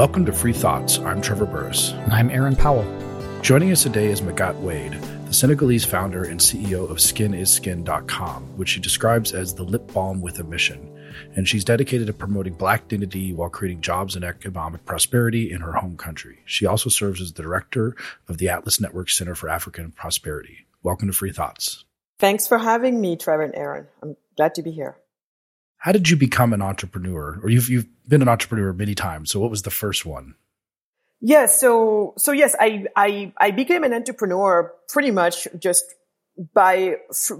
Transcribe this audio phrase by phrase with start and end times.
[0.00, 0.98] Welcome to Free Thoughts.
[1.00, 1.92] I'm Trevor Burrus.
[1.92, 2.86] And I'm Aaron Powell.
[3.42, 4.94] Joining us today is Magatte Wade,
[5.26, 10.38] the Senegalese founder and CEO of SkinIsSkin.com, which she describes as the lip balm with
[10.38, 10.98] a mission.
[11.36, 15.74] And she's dedicated to promoting Black dignity while creating jobs and economic prosperity in her
[15.74, 16.38] home country.
[16.46, 17.94] She also serves as the director
[18.26, 20.66] of the Atlas Network Center for African Prosperity.
[20.82, 21.84] Welcome to Free Thoughts.
[22.18, 23.86] Thanks for having me, Trevor and Aaron.
[24.02, 24.96] I'm glad to be here.
[25.80, 27.40] How did you become an entrepreneur?
[27.42, 29.30] Or you've you've been an entrepreneur many times.
[29.30, 30.34] So what was the first one?
[31.20, 35.84] Yes, so so yes, I I I became an entrepreneur pretty much just
[36.54, 36.96] by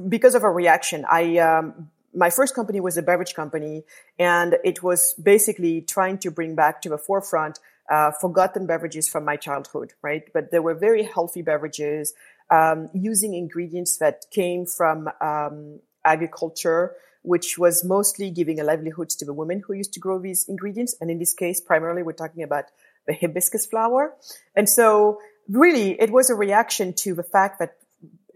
[0.08, 1.04] because of a reaction.
[1.10, 3.84] I um, my first company was a beverage company,
[4.18, 7.58] and it was basically trying to bring back to the forefront
[7.90, 10.22] uh, forgotten beverages from my childhood, right?
[10.32, 12.14] But they were very healthy beverages
[12.50, 19.24] um, using ingredients that came from um, agriculture which was mostly giving a livelihood to
[19.24, 20.96] the women who used to grow these ingredients.
[21.00, 22.64] And in this case, primarily we're talking about
[23.06, 24.14] the hibiscus flower.
[24.56, 25.18] And so
[25.48, 27.76] really it was a reaction to the fact that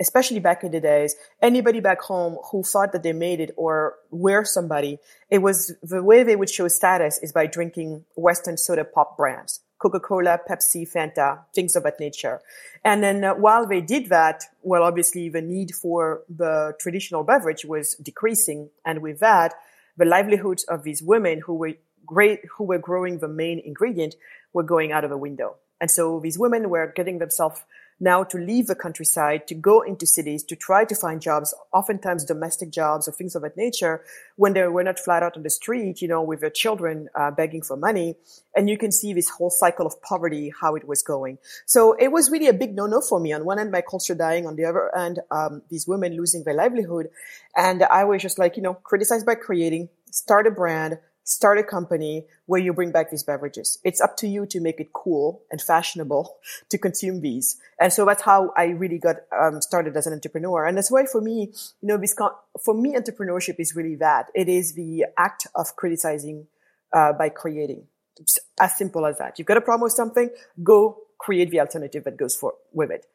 [0.00, 3.94] especially back in the days, anybody back home who thought that they made it or
[4.10, 4.98] were somebody,
[5.30, 9.60] it was the way they would show status is by drinking Western soda pop brands.
[9.84, 12.40] Coca-Cola, Pepsi, Fanta, things of that nature.
[12.84, 17.66] And then uh, while they did that, well, obviously the need for the traditional beverage
[17.66, 18.70] was decreasing.
[18.86, 19.52] And with that,
[19.98, 21.74] the livelihoods of these women who were
[22.06, 24.14] great, who were growing the main ingredient
[24.54, 25.56] were going out of the window.
[25.82, 27.60] And so these women were getting themselves
[28.00, 32.24] now to leave the countryside, to go into cities, to try to find jobs, oftentimes
[32.24, 34.02] domestic jobs or things of that nature,
[34.36, 37.30] when they were not flat out on the street, you know, with their children uh,
[37.30, 38.16] begging for money.
[38.56, 41.38] And you can see this whole cycle of poverty, how it was going.
[41.66, 43.32] So it was really a big no-no for me.
[43.32, 44.46] On one end, my culture dying.
[44.46, 47.08] On the other end, um, these women losing their livelihood.
[47.56, 51.62] And I was just like, you know, criticized by creating, start a brand, start a
[51.62, 53.78] company where you bring back these beverages.
[53.82, 56.36] It's up to you to make it cool and fashionable
[56.68, 57.58] to consume these.
[57.80, 60.66] And so that's how I really got um, started as an entrepreneur.
[60.66, 62.14] And that's why for me, you know, this
[62.62, 64.26] for me, entrepreneurship is really that.
[64.34, 66.46] It is the act of criticizing
[66.92, 67.86] uh, by creating.
[68.20, 69.38] It's as simple as that.
[69.38, 70.30] You've got a problem with something,
[70.62, 73.06] go create the alternative that goes for with it.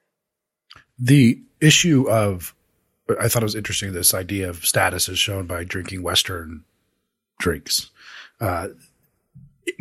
[0.98, 2.54] The issue of
[3.20, 6.64] I thought it was interesting this idea of status is shown by drinking Western
[7.40, 7.90] drinks.
[8.40, 8.70] Uh,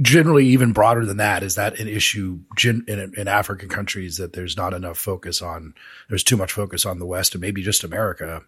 [0.00, 2.84] generally, even broader than that, is that an issue in,
[3.16, 5.74] in, African countries that there's not enough focus on,
[6.08, 8.42] there's too much focus on the West and maybe just America,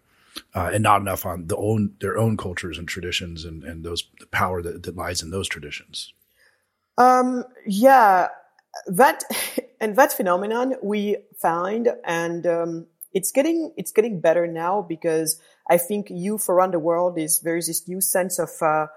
[0.53, 4.03] uh, and not enough on the own their own cultures and traditions and, and those
[4.19, 6.13] the power that, that lies in those traditions.
[6.97, 8.27] Um, yeah,
[8.87, 9.23] that
[9.81, 15.39] and that phenomenon we find, and um, it's getting it's getting better now because
[15.69, 18.87] I think youth around the world is there's this new sense of uh,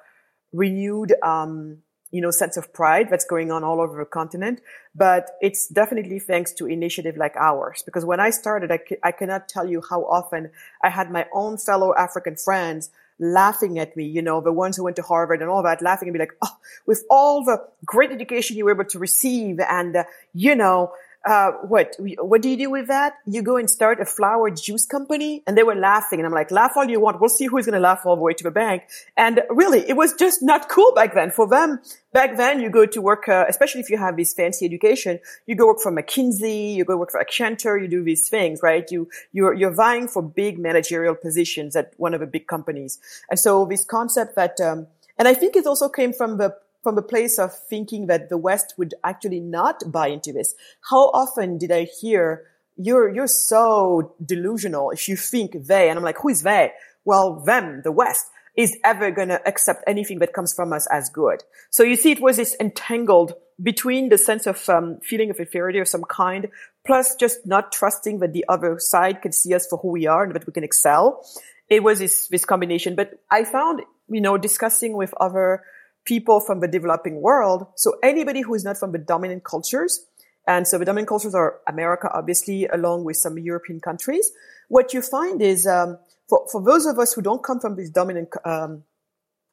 [0.54, 1.78] renewed, um,
[2.10, 4.60] you know, sense of pride that's going on all over the continent.
[4.94, 7.82] But it's definitely thanks to initiative like ours.
[7.84, 10.50] Because when I started, I, c- I cannot tell you how often
[10.82, 14.84] I had my own fellow African friends laughing at me, you know, the ones who
[14.84, 16.56] went to Harvard and all that, laughing and be like, oh,
[16.86, 20.92] with all the great education you were able to receive and, uh, you know,
[21.26, 23.14] uh, what, what do you do with that?
[23.26, 25.42] You go and start a flower juice company.
[25.46, 26.20] And they were laughing.
[26.20, 27.20] And I'm like, laugh all you want.
[27.20, 28.82] We'll see who's going to laugh all the way to the bank.
[29.16, 31.30] And really, it was just not cool back then.
[31.30, 31.80] For them,
[32.12, 35.56] back then, you go to work, uh, especially if you have this fancy education, you
[35.56, 38.90] go work for McKinsey, you go work for Accenture, you do these things, right?
[38.90, 42.98] You, you're, you're vying for big managerial positions at one of the big companies.
[43.30, 46.96] And so this concept that, um, and I think it also came from the from
[46.96, 50.54] a place of thinking that the West would actually not buy into this.
[50.88, 52.44] How often did I hear,
[52.76, 56.70] you're, you're so delusional if you think they, and I'm like, who is they?
[57.04, 61.42] Well, them, the West, is ever to accept anything that comes from us as good.
[61.70, 65.80] So you see, it was this entangled between the sense of um, feeling of inferiority
[65.80, 66.48] of some kind,
[66.86, 70.24] plus just not trusting that the other side can see us for who we are
[70.24, 71.24] and that we can excel.
[71.68, 72.94] It was this, this combination.
[72.94, 75.62] But I found, you know, discussing with other
[76.04, 77.66] people from the developing world.
[77.76, 80.06] So anybody who is not from the dominant cultures,
[80.46, 84.30] and so the dominant cultures are America, obviously, along with some European countries.
[84.68, 85.98] What you find is, um,
[86.28, 88.84] for, for those of us who don't come from these dominant um,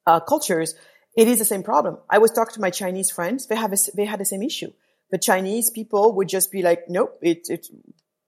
[0.06, 0.75] uh, cultures,
[1.15, 1.98] it is the same problem.
[2.09, 4.71] I was talking to my Chinese friends; they have a, they had the same issue.
[5.12, 7.68] The Chinese people would just be like, "Nope, it, it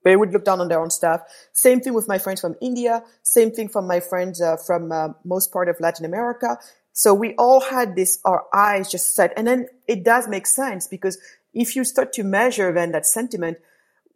[0.04, 1.22] they would look down on their own stuff.
[1.54, 3.04] Same thing with my friends from India.
[3.24, 6.58] Same thing from my friends uh, from uh, most part of Latin America.
[6.94, 9.34] So we all had this, our eyes just set.
[9.36, 11.18] And then it does make sense because
[11.54, 13.58] if you start to measure then that sentiment,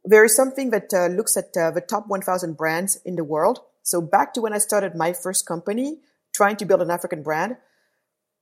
[0.06, 3.60] there is something that uh, looks at uh, the top 1000 brands in the world.
[3.82, 5.98] So back to when I started my first company,
[6.34, 7.58] trying to build an African brand,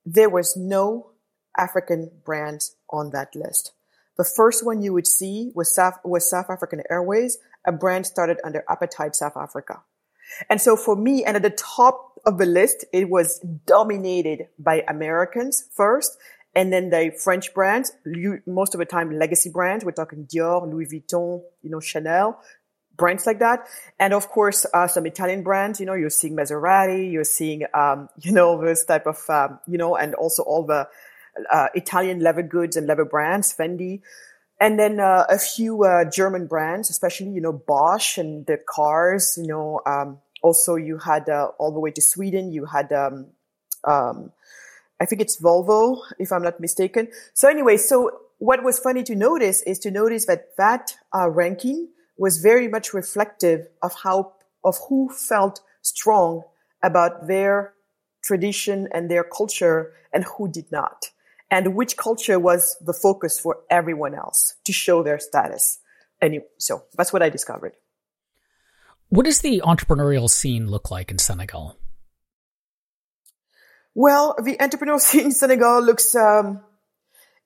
[0.06, 1.12] there was no
[1.58, 3.72] African brands on that list.
[4.18, 8.40] The first one you would see was South, was South African Airways, a brand started
[8.44, 9.82] under Apartheid South Africa.
[10.50, 14.84] And so for me, and at the top of the list, it was dominated by
[14.88, 16.18] Americans first,
[16.56, 17.92] and then the French brands,
[18.48, 19.84] most of the time legacy brands.
[19.84, 22.40] We're talking Dior, Louis Vuitton, you know, Chanel,
[22.96, 23.68] brands like that.
[24.00, 28.10] And of course, uh, some Italian brands, you know, you're seeing Maserati, you're seeing, um,
[28.22, 30.88] you know, this type of, um, you know, and also all the
[31.52, 34.02] uh, Italian leather goods and leather brands, Fendi.
[34.66, 39.38] And then uh, a few uh, German brands, especially, you know, Bosch and the cars,
[39.40, 43.28] you know, um, also you had uh, all the way to Sweden, you had, um,
[43.84, 44.32] um,
[45.00, 47.10] I think it's Volvo, if I'm not mistaken.
[47.36, 48.10] So anyway, so
[48.40, 52.92] what was funny to notice is to notice that that uh, ranking was very much
[52.92, 54.34] reflective of how,
[54.64, 56.42] of who felt strong
[56.82, 57.74] about their
[58.24, 61.12] tradition and their culture and who did not.
[61.52, 65.80] And which culture was the focus for everyone else to show their status.
[66.22, 67.74] Anyway, so that's what I discovered.
[69.10, 71.78] What does the entrepreneurial scene look like in Senegal?
[73.94, 76.62] Well, the entrepreneurial scene in Senegal looks, um,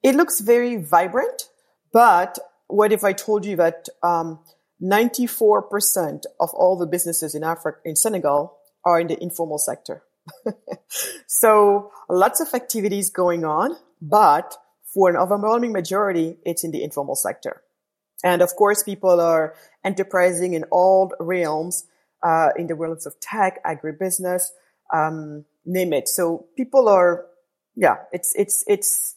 [0.02, 1.50] it looks very vibrant,
[1.92, 4.40] but what if I told you that, um,
[4.82, 10.04] 94% of all the businesses in Africa, in Senegal are in the informal sector.
[11.28, 14.56] so lots of activities going on, but
[14.94, 17.62] for an overwhelming majority, it's in the informal sector.
[18.24, 21.88] And of course, people are enterprising in all realms,
[22.24, 24.44] uh, in the realms of tech, agribusiness,
[24.94, 26.08] um, name it.
[26.08, 27.26] So people are,
[27.76, 29.16] yeah, it's, it's, it's,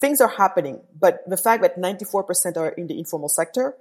[0.00, 3.74] things are happening, but the fact that 94% are in the informal sector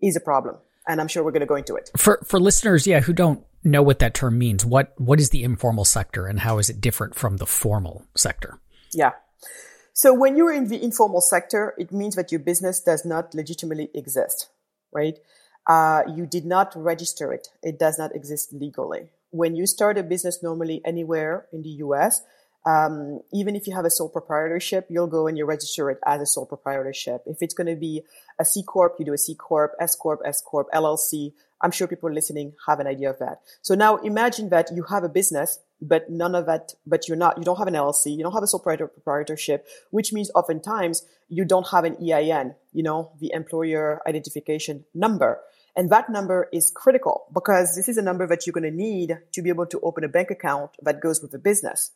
[0.00, 0.56] is a problem.
[0.88, 1.90] And I'm sure we're going to go into it.
[1.96, 5.42] For, for listeners, yeah, who don't know what that term means, what, what is the
[5.42, 8.60] informal sector and how is it different from the formal sector?
[8.94, 9.10] Yeah.
[9.96, 13.88] So when you're in the informal sector, it means that your business does not legitimately
[13.94, 14.50] exist,
[14.92, 15.18] right?
[15.66, 17.48] Uh, you did not register it.
[17.62, 19.08] It does not exist legally.
[19.30, 22.20] When you start a business normally anywhere in the US,
[22.66, 26.20] um, even if you have a sole proprietorship, you'll go and you register it as
[26.20, 27.22] a sole proprietorship.
[27.24, 28.02] If it's going to be
[28.38, 31.32] a C corp, you do a C corp, S corp, S corp, LLC.
[31.62, 33.40] I'm sure people listening have an idea of that.
[33.62, 37.38] So now imagine that you have a business, but none of that, but you're not,
[37.38, 41.44] you don't have an LLC, you don't have a sole proprietorship, which means oftentimes you
[41.44, 45.40] don't have an EIN, you know, the employer identification number.
[45.76, 49.18] And that number is critical because this is a number that you're going to need
[49.32, 51.92] to be able to open a bank account that goes with the business.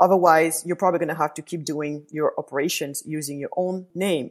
[0.00, 4.30] Otherwise, you're probably going to have to keep doing your operations using your own name.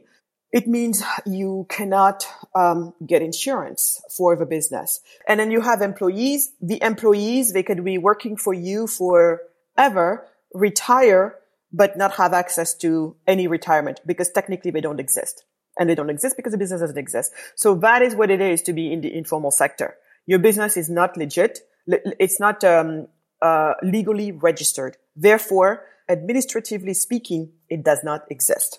[0.54, 5.00] It means you cannot um, get insurance for the business.
[5.26, 6.52] And then you have employees.
[6.62, 11.34] The employees, they could be working for you forever, retire,
[11.72, 15.44] but not have access to any retirement because technically they don't exist.
[15.76, 17.32] And they don't exist because the business doesn't exist.
[17.56, 19.96] So that is what it is to be in the informal sector.
[20.24, 21.58] Your business is not legit.
[21.88, 23.08] It's not um,
[23.42, 24.98] uh, legally registered.
[25.16, 28.78] Therefore, administratively speaking, it does not exist.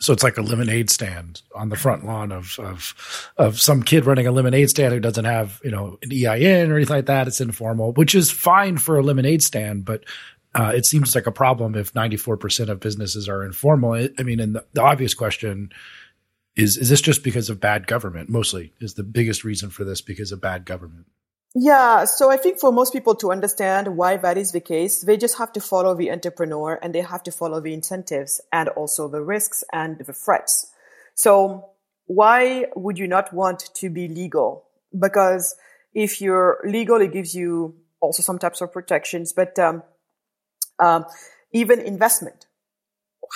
[0.00, 4.06] So it's like a lemonade stand on the front lawn of, of, of some kid
[4.06, 7.28] running a lemonade stand who doesn't have, you know, an EIN or anything like that.
[7.28, 10.04] It's informal, which is fine for a lemonade stand, but
[10.54, 14.08] uh, it seems like a problem if 94% of businesses are informal.
[14.18, 15.70] I mean, and the, the obvious question
[16.56, 18.30] is, is this just because of bad government?
[18.30, 21.06] Mostly is the biggest reason for this because of bad government.
[21.54, 25.16] Yeah, so I think for most people to understand why that is the case, they
[25.16, 29.08] just have to follow the entrepreneur and they have to follow the incentives and also
[29.08, 30.70] the risks and the threats.
[31.14, 31.70] So
[32.06, 34.64] why would you not want to be legal?
[34.96, 35.56] Because
[35.92, 39.82] if you're legal, it gives you also some types of protections, but um,
[40.78, 41.04] um,
[41.52, 42.46] even investment.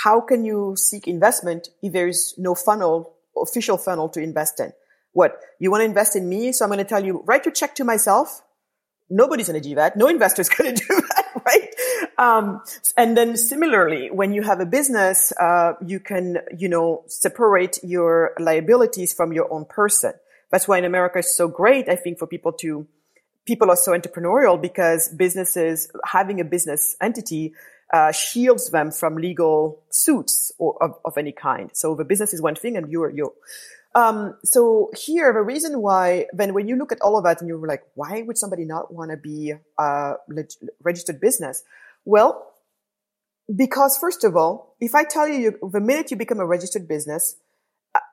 [0.05, 4.73] How can you seek investment if there is no funnel, official funnel to invest in?
[5.15, 5.41] What?
[5.59, 6.53] You want to invest in me?
[6.53, 8.43] So I'm going to tell you, write your check to myself.
[9.09, 9.97] Nobody's going to do that.
[9.97, 11.75] No investor's going to do that, right?
[12.19, 12.63] Um,
[12.97, 18.35] and then similarly, when you have a business, uh, you can, you know, separate your
[18.39, 20.13] liabilities from your own person.
[20.51, 22.87] That's why in America it's so great, I think, for people to,
[23.47, 27.55] people are so entrepreneurial because businesses, having a business entity,
[27.93, 31.71] uh, shields them from legal suits or of, of any kind.
[31.75, 33.33] So the business is one thing and you're, you're,
[33.95, 37.49] um, so here, the reason why, then when you look at all of that and
[37.49, 40.51] you're like, why would somebody not want to be a leg-
[40.83, 41.63] registered business?
[42.05, 42.51] Well,
[43.55, 47.37] because first of all, if I tell you, the minute you become a registered business,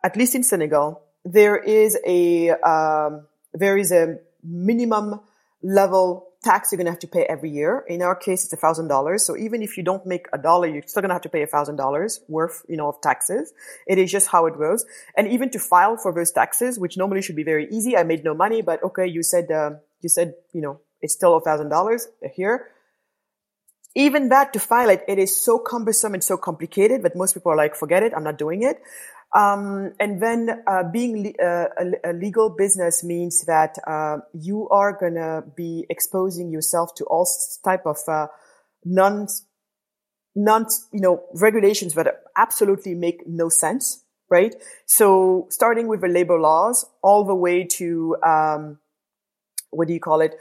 [0.03, 5.21] at least in Senegal, there is a, um, there is a minimum
[5.63, 7.85] level tax you're going to have to pay every year.
[7.87, 9.25] In our case, it's a thousand dollars.
[9.25, 11.43] So even if you don't make a dollar, you're still going to have to pay
[11.43, 13.53] a thousand dollars worth, you know, of taxes.
[13.87, 14.85] It is just how it goes.
[15.15, 17.95] And even to file for those taxes, which normally should be very easy.
[17.95, 19.71] I made no money, but okay, you said, uh,
[20.01, 22.69] you said, you know, it's still a thousand dollars here.
[23.93, 27.51] Even that to file it, it is so cumbersome and so complicated that most people
[27.51, 28.13] are like, forget it.
[28.15, 28.81] I'm not doing it.
[29.33, 31.67] Um, and then uh, being le- uh,
[32.03, 37.25] a, legal business means that uh, you are gonna be exposing yourself to all
[37.63, 38.27] type of uh,
[38.83, 39.27] non
[40.35, 44.53] non you know regulations that absolutely make no sense, right?
[44.85, 48.79] So starting with the labor laws, all the way to um,
[49.69, 50.35] what do you call it?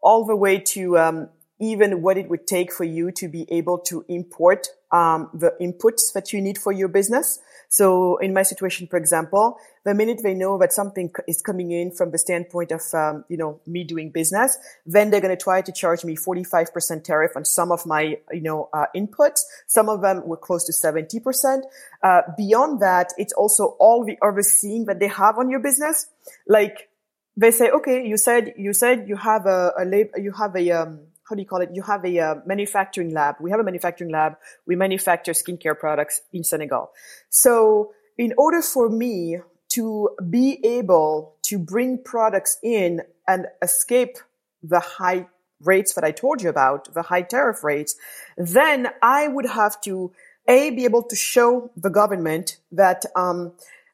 [0.00, 3.78] All the way to um, even what it would take for you to be able
[3.78, 7.38] to import um, the inputs that you need for your business.
[7.68, 11.90] So in my situation, for example, the minute they know that something is coming in
[11.90, 15.62] from the standpoint of, um, you know, me doing business, then they're going to try
[15.62, 19.40] to charge me 45% tariff on some of my, you know, uh, inputs.
[19.66, 21.62] Some of them were close to 70%.
[22.02, 26.06] Uh, beyond that, it's also all the overseeing that they have on your business.
[26.46, 26.88] Like
[27.36, 30.70] they say, okay, you said, you said you have a, a lab, you have a,
[30.70, 31.70] um, how do you call it?
[31.72, 33.36] You have a uh, manufacturing lab.
[33.40, 34.36] We have a manufacturing lab.
[34.66, 36.90] We manufacture skincare products in Senegal.
[37.30, 39.38] So in order for me
[39.70, 44.18] to be able to bring products in and escape
[44.62, 45.26] the high
[45.60, 47.96] rates that I told you about, the high tariff rates,
[48.36, 50.12] then I would have to
[50.48, 53.52] a be able to show the government that um,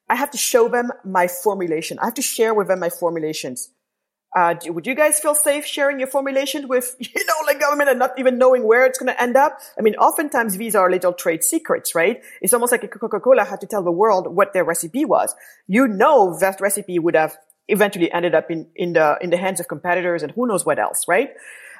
[0.08, 1.98] I have to show them my formulation.
[1.98, 3.70] I have to share with them my formulations.
[4.34, 7.90] Uh, do, would you guys feel safe sharing your formulation with, you know, like government
[7.90, 9.58] and not even knowing where it's going to end up?
[9.78, 12.22] I mean, oftentimes these are little trade secrets, right?
[12.40, 15.34] It's almost like Coca-Cola had to tell the world what their recipe was.
[15.66, 17.36] You know, that recipe would have
[17.68, 20.78] eventually ended up in, in the, in the hands of competitors and who knows what
[20.78, 21.30] else, right?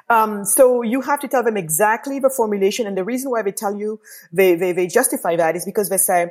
[0.09, 2.87] Um, so you have to tell them exactly the formulation.
[2.87, 3.99] And the reason why they tell you,
[4.31, 6.27] they, they, they justify that is because they say,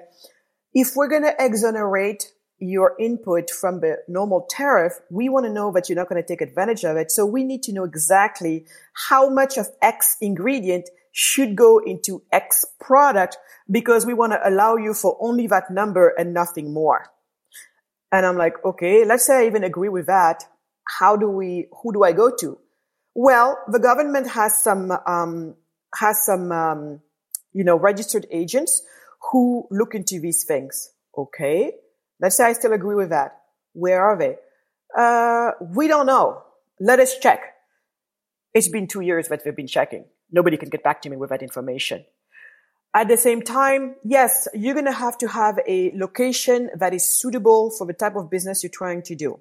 [0.75, 5.73] if we're going to exonerate your input from the normal tariff, we want to know
[5.73, 7.11] that you're not going to take advantage of it.
[7.11, 8.67] So we need to know exactly
[9.09, 13.37] how much of X ingredient should go into X product
[13.71, 17.07] because we want to allow you for only that number and nothing more.
[18.13, 20.45] And I'm like, okay, let's say I even agree with that.
[20.87, 22.59] How do we, who do I go to?
[23.15, 25.57] Well, the government has some, um,
[25.95, 27.01] has some, um,
[27.53, 28.83] you know, registered agents
[29.31, 30.91] who look into these things.
[31.17, 31.73] Okay.
[32.23, 33.41] Let's say I still agree with that.
[33.73, 34.37] Where are they?
[34.97, 36.45] Uh, we don't know.
[36.79, 37.41] Let us check.
[38.55, 40.05] It's been two years that we've been checking.
[40.31, 42.05] Nobody can get back to me with that information.
[42.95, 47.09] At the same time, yes, you're going to have to have a location that is
[47.09, 49.41] suitable for the type of business you're trying to do.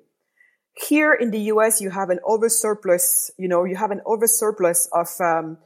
[0.73, 5.09] Here in the US, you have an oversurplus, you know, you have an oversurplus of,
[5.19, 5.57] um,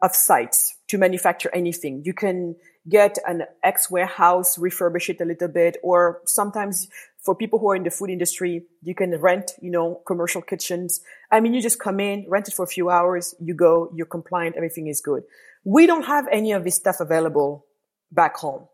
[0.00, 2.02] of sites to manufacture anything.
[2.04, 2.54] You can
[2.86, 6.86] get an ex warehouse, refurbish it a little bit, or sometimes
[7.24, 11.00] for people who are in the food industry, you can rent, you know, commercial kitchens.
[11.30, 14.04] I mean, you just come in, rent it for a few hours, you go, you're
[14.04, 15.22] compliant, everything is good.
[15.64, 17.64] We don't have any of this stuff available
[18.10, 18.68] back home.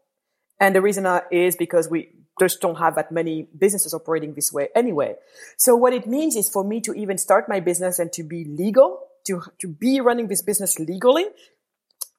[0.58, 2.08] And the reason uh, is because we
[2.40, 5.14] just don't have that many businesses operating this way anyway.
[5.56, 8.44] So what it means is for me to even start my business and to be
[8.44, 11.26] legal, to, to be running this business legally,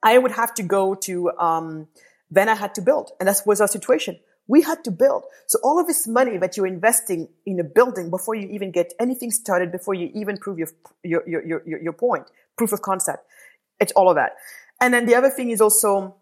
[0.02, 1.88] I would have to go to, um,
[2.32, 3.12] then I had to build.
[3.20, 4.20] And that was our situation.
[4.48, 5.24] We had to build.
[5.48, 8.94] So all of this money that you're investing in a building before you even get
[9.00, 10.70] anything started, before you even prove your,
[11.04, 12.24] your, your, your, your point,
[12.58, 13.20] proof of concept,
[13.80, 14.32] it's all of that.
[14.82, 16.16] And then the other thing is also,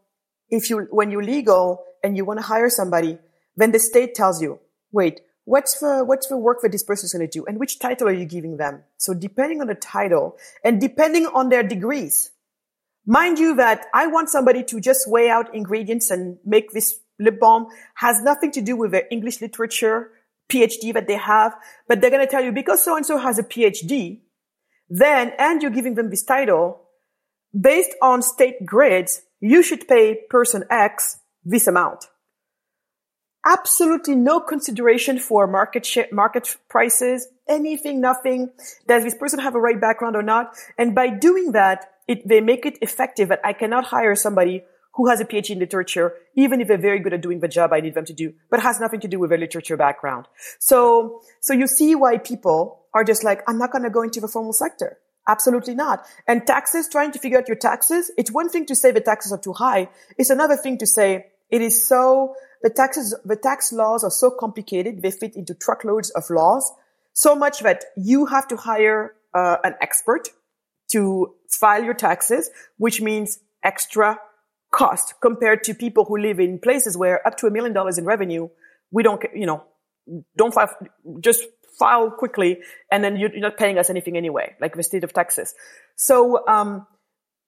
[0.49, 3.17] if you, when you're legal and you want to hire somebody,
[3.55, 4.59] then the state tells you,
[4.91, 7.45] wait, what's the, what's the work that this person is going to do?
[7.45, 8.83] And which title are you giving them?
[8.97, 12.31] So depending on the title and depending on their degrees,
[13.07, 17.39] Mind you that I want somebody to just weigh out ingredients and make this lip
[17.39, 20.11] balm has nothing to do with their English literature
[20.49, 21.55] PhD that they have,
[21.87, 24.19] but they're going to tell you because so and so has a PhD,
[24.89, 26.81] then, and you're giving them this title,
[27.57, 32.05] based on state grids, you should pay person X this amount.
[33.45, 38.49] Absolutely no consideration for market market prices, anything, nothing.
[38.87, 40.53] Does this person have a right background or not?
[40.77, 44.63] And by doing that, it, they make it effective that I cannot hire somebody
[44.97, 47.71] who has a PhD in literature, even if they're very good at doing the job
[47.71, 50.27] I need them to do, but has nothing to do with their literature background.
[50.59, 54.19] So, so you see why people are just like, I'm not going to go into
[54.19, 54.97] the formal sector.
[55.27, 56.05] Absolutely not.
[56.27, 59.31] And taxes, trying to figure out your taxes, it's one thing to say the taxes
[59.31, 59.89] are too high.
[60.17, 62.33] It's another thing to say it is so,
[62.63, 65.03] the taxes, the tax laws are so complicated.
[65.03, 66.71] They fit into truckloads of laws
[67.13, 70.29] so much that you have to hire uh, an expert
[70.91, 74.19] to file your taxes, which means extra
[74.71, 78.05] cost compared to people who live in places where up to a million dollars in
[78.05, 78.49] revenue,
[78.91, 79.63] we don't, you know,
[80.35, 80.69] don't file,
[81.19, 81.43] just
[81.77, 82.59] file quickly
[82.91, 85.53] and then you're not paying us anything anyway, like the state of Texas.
[85.95, 86.87] So, um,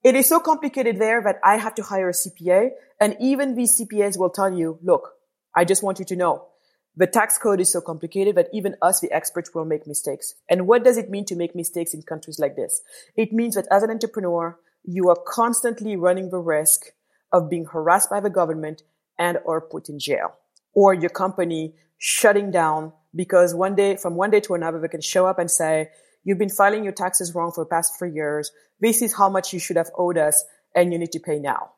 [0.02, 2.70] it is so complicated there that I have to hire a CPA
[3.02, 5.12] and even these CPAs will tell you, look,
[5.56, 6.49] I just want you to know
[7.00, 10.36] the tax code is so complicated that even us, the experts, will make mistakes.
[10.50, 12.82] And what does it mean to make mistakes in countries like this?
[13.16, 16.88] It means that as an entrepreneur, you are constantly running the risk
[17.32, 18.84] of being harassed by the government
[19.18, 20.34] and or put in jail
[20.74, 25.00] or your company shutting down because one day, from one day to another, they can
[25.00, 25.88] show up and say,
[26.26, 28.52] you've been filing your taxes wrong for the past three years.
[28.82, 30.44] This is how much you should have owed us
[30.76, 31.72] and you need to pay now.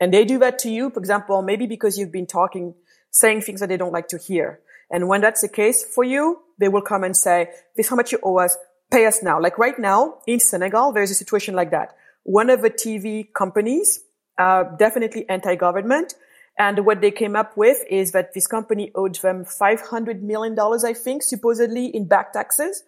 [0.00, 2.74] And they do that to you, for example, maybe because you've been talking,
[3.10, 4.60] saying things that they don't like to hear.
[4.90, 7.96] And when that's the case for you, they will come and say, this is how
[7.96, 8.56] much you owe us,
[8.90, 9.40] pay us now.
[9.40, 11.96] Like right now in Senegal, there's a situation like that.
[12.22, 14.00] One of the TV companies,
[14.38, 16.14] uh, definitely anti-government,
[16.58, 20.94] and what they came up with is that this company owed them $500 million, I
[20.94, 22.82] think, supposedly in back taxes.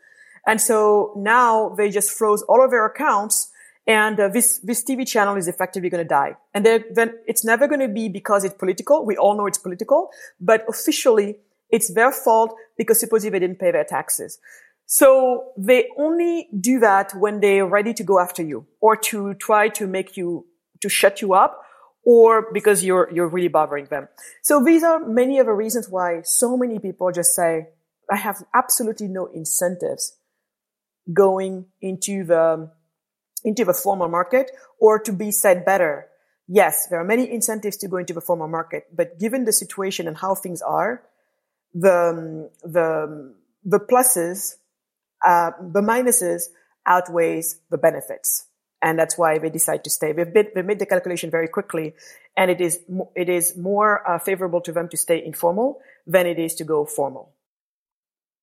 [0.46, 3.50] And so now they just froze all of their accounts
[3.88, 6.36] and uh, this, this TV channel is effectively going to die.
[6.52, 9.06] And then it's never going to be because it's political.
[9.06, 11.38] We all know it's political, but officially
[11.70, 14.38] it's their fault because supposedly they didn't pay their taxes.
[14.84, 19.70] So they only do that when they're ready to go after you or to try
[19.70, 20.44] to make you,
[20.82, 21.62] to shut you up
[22.04, 24.08] or because you're, you're really bothering them.
[24.42, 27.68] So these are many of the reasons why so many people just say,
[28.10, 30.16] I have absolutely no incentives
[31.12, 32.70] going into the,
[33.48, 36.06] into the formal market or to be said better.
[36.46, 40.06] Yes, there are many incentives to go into the formal market, but given the situation
[40.08, 41.02] and how things are,
[41.74, 44.54] the, the, the pluses,
[45.26, 46.44] uh, the minuses
[46.86, 48.48] outweighs the benefits
[48.82, 50.12] and that's why they decide to stay.
[50.12, 51.94] They've, been, they made the calculation very quickly,
[52.36, 52.80] and it is
[53.14, 56.84] it is more uh, favorable to them to stay informal than it is to go
[56.84, 57.32] formal.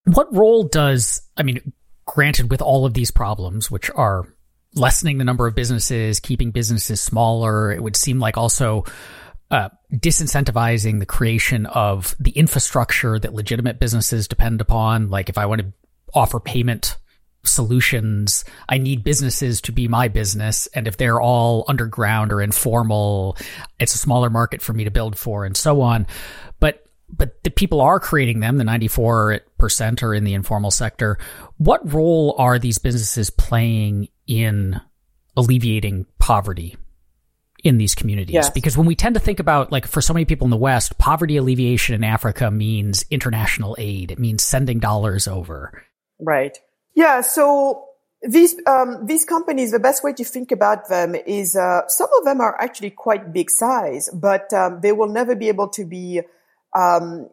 [0.06, 1.74] What role does I mean?
[2.06, 4.28] Granted, with all of these problems, which are
[4.76, 8.84] lessening the number of businesses, keeping businesses smaller, it would seem like also
[9.52, 15.10] uh, disincentivizing the creation of the infrastructure that legitimate businesses depend upon.
[15.10, 15.74] Like if I want to
[16.14, 16.98] offer payment
[17.48, 18.44] solutions.
[18.68, 20.68] I need businesses to be my business.
[20.74, 23.38] And if they're all underground or informal,
[23.80, 26.08] it's a smaller market for me to build for and so on.
[26.60, 31.20] But but the people are creating them, the 94% are in the informal sector.
[31.58, 34.80] What role are these businesses playing in
[35.38, 36.78] alleviating poverty
[37.64, 38.34] in these communities?
[38.34, 38.50] Yes.
[38.50, 40.98] Because when we tend to think about, like, for so many people in the West,
[40.98, 44.12] poverty alleviation in Africa means international aid.
[44.12, 45.84] It means sending dollars over.
[46.20, 46.58] Right.
[46.94, 47.22] Yeah.
[47.22, 47.86] So
[48.22, 52.26] these um, these companies, the best way to think about them is uh, some of
[52.26, 56.22] them are actually quite big size, but um, they will never be able to be
[56.76, 57.30] um,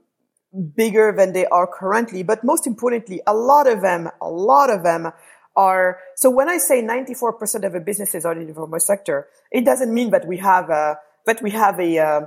[0.76, 2.22] bigger than they are currently.
[2.22, 5.12] But most importantly, a lot of them, a lot of them
[5.56, 5.98] are.
[6.16, 9.92] So when I say 94% of the businesses are in the informal sector, it doesn't
[9.92, 12.20] mean that we have a that we have a uh,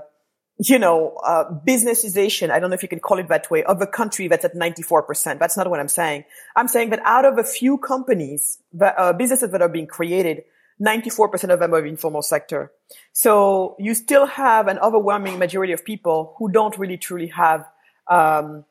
[0.57, 3.81] you know, uh, businessization, I don't know if you can call it that way, of
[3.81, 5.37] a country that's at 94%.
[5.37, 6.23] That's not what I'm saying.
[6.55, 10.43] I'm saying that out of a few companies, uh, businesses that are being created,
[10.81, 12.71] 94% of them are informal sector.
[13.11, 17.65] So you still have an overwhelming majority of people who don't really truly have,
[18.09, 18.63] um,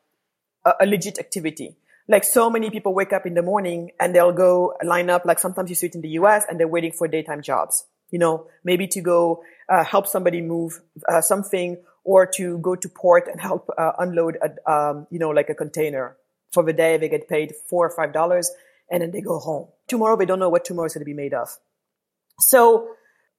[0.65, 1.75] a, a legit activity.
[2.07, 5.39] Like so many people wake up in the morning and they'll go line up, like
[5.39, 8.47] sometimes you see it in the US and they're waiting for daytime jobs you know,
[8.63, 13.41] maybe to go uh, help somebody move uh, something or to go to port and
[13.41, 16.15] help uh, unload, a, um, you know, like a container
[16.53, 16.97] for the day.
[16.97, 18.51] They get paid four or five dollars
[18.89, 19.67] and then they go home.
[19.87, 21.49] Tomorrow, they don't know what tomorrow is going to be made of.
[22.39, 22.89] So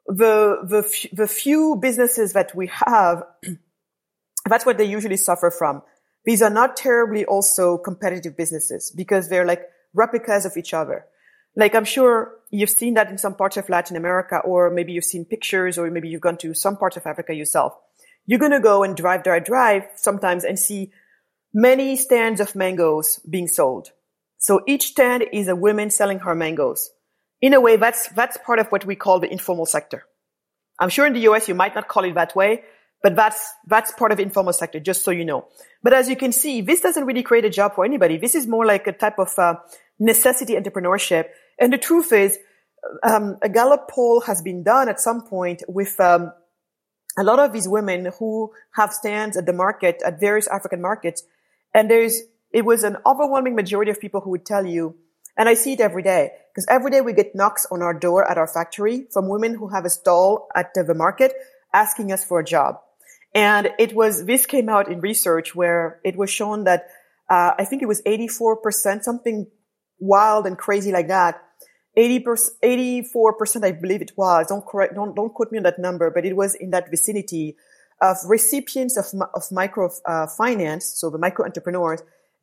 [0.07, 3.23] the, the, the few businesses that we have,
[4.47, 5.83] that's what they usually suffer from.
[6.27, 9.63] These are not terribly also competitive businesses because they're like
[9.95, 11.07] replicas of each other.
[11.55, 15.05] Like I'm sure you've seen that in some parts of Latin America, or maybe you've
[15.05, 17.75] seen pictures, or maybe you've gone to some parts of Africa yourself.
[18.27, 20.93] You're going to go and drive, drive, drive sometimes and see
[21.55, 23.93] many stands of mangoes being sold.
[24.39, 26.91] So each stand is a woman selling her mangoes.
[27.41, 30.05] In a way, that's, that's part of what we call the informal sector.
[30.79, 32.65] I'm sure in the US you might not call it that way,
[33.03, 35.47] but that's, that's part of informal sector, just so you know.
[35.83, 38.17] But as you can see, this doesn't really create a job for anybody.
[38.17, 39.57] This is more like a type of uh,
[39.99, 41.27] necessity entrepreneurship
[41.59, 42.39] and the truth is,
[43.03, 46.33] um, a Gallup poll has been done at some point with um,
[47.19, 51.23] a lot of these women who have stands at the market at various African markets,
[51.75, 54.95] and there's it was an overwhelming majority of people who would tell you
[55.37, 58.25] And I see it every day because every day we get knocks on our door
[58.25, 61.35] at our factory from women who have a stall at the market
[61.75, 62.81] asking us for a job.
[63.37, 66.87] And it was, this came out in research where it was shown that,
[67.29, 69.47] uh, I think it was 84%, something
[69.99, 71.43] wild and crazy like that.
[71.99, 72.25] 80
[72.65, 74.47] 84%, I believe it was.
[74.49, 77.57] Don't correct, don't, don't quote me on that number, but it was in that vicinity
[78.01, 80.27] of recipients of, of micro uh.
[80.81, 82.01] So the micro entrepreneurs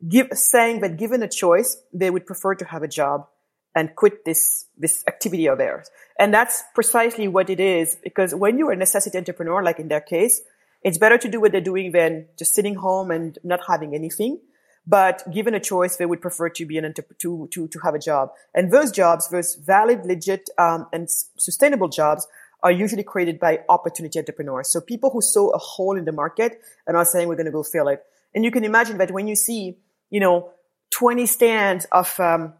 [0.08, 3.26] give, saying that given a choice, they would prefer to have a job
[3.74, 5.90] and quit this, this activity of theirs.
[6.20, 10.00] And that's precisely what it is because when you're a necessity entrepreneur, like in their
[10.00, 10.40] case,
[10.84, 14.38] it's better to do what they're doing than just sitting home and not having anything.
[14.86, 17.98] But given a choice, they would prefer to be an to to to have a
[17.98, 18.28] job.
[18.54, 22.26] And those jobs, those valid, legit, um, and sustainable jobs,
[22.62, 24.70] are usually created by opportunity entrepreneurs.
[24.70, 27.52] So people who saw a hole in the market and are saying we're going to
[27.52, 28.02] go fill it.
[28.34, 29.78] And you can imagine that when you see,
[30.10, 30.50] you know,
[30.90, 32.54] 20 stands of um,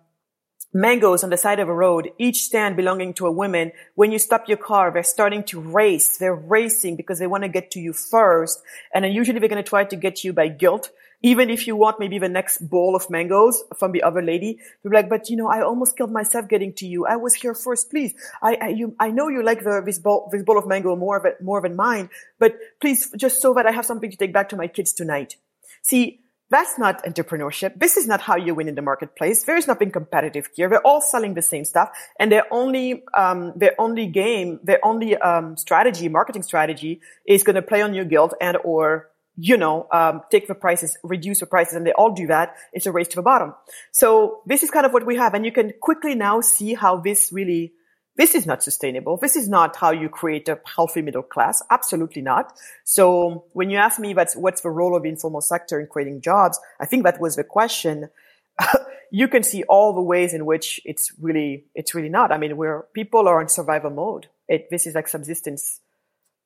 [0.75, 3.71] mangoes on the side of a road, each stand belonging to a woman.
[3.95, 6.19] When you stop your car, they're starting to race.
[6.19, 8.61] They're racing because they want to get to you first.
[8.93, 10.91] And then usually they're going to try to get you by guilt.
[11.23, 14.93] Even if you want maybe the next bowl of mangoes from the other lady, you're
[14.93, 17.07] like, but you know, I almost killed myself getting to you.
[17.07, 18.13] I was here first, please.
[18.43, 21.17] I, I, you, I know you like the, this bowl, this bowl of mango more
[21.17, 24.51] of more than mine, but please, just so that I have something to take back
[24.51, 25.37] to my kids tonight.
[25.81, 26.21] See,
[26.55, 27.81] that's not entrepreneurship.
[27.81, 29.43] This is not how you win in the marketplace.
[29.43, 30.69] There is nothing competitive here.
[30.69, 31.91] They're all selling the same stuff,
[32.21, 37.57] and their only um, their only game, their only um, strategy, marketing strategy, is going
[37.57, 41.47] to play on your guilt and or you know um, take the prices, reduce the
[41.47, 42.55] prices, and they all do that.
[42.73, 43.55] It's a race to the bottom.
[43.91, 46.99] So this is kind of what we have, and you can quickly now see how
[46.99, 47.73] this really
[48.17, 49.17] this is not sustainable.
[49.17, 51.63] This is not how you create a healthy middle class.
[51.71, 52.53] Absolutely not.
[52.85, 56.21] So when you ask me what's, what's the role of the informal sector in creating
[56.21, 58.11] jobs, I think that was the question.
[59.11, 62.31] you can see all the ways in which it's really, it's really not.
[62.31, 64.29] I mean, where people are in survival mode.
[64.49, 65.81] It, this is like subsistence,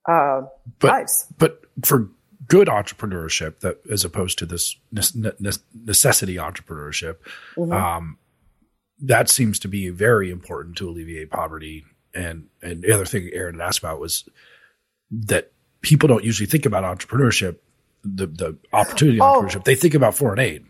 [0.06, 0.42] uh,
[0.78, 1.26] but, lives.
[1.36, 2.08] But for
[2.46, 7.16] good entrepreneurship that as opposed to this necessity entrepreneurship,
[7.56, 7.72] mm-hmm.
[7.72, 8.18] um,
[9.00, 11.84] that seems to be very important to alleviate poverty.
[12.14, 14.28] And and the other thing Aaron had asked about was
[15.10, 17.58] that people don't usually think about entrepreneurship,
[18.02, 19.24] the the opportunity oh.
[19.24, 19.64] entrepreneurship.
[19.64, 20.66] They think about foreign aid,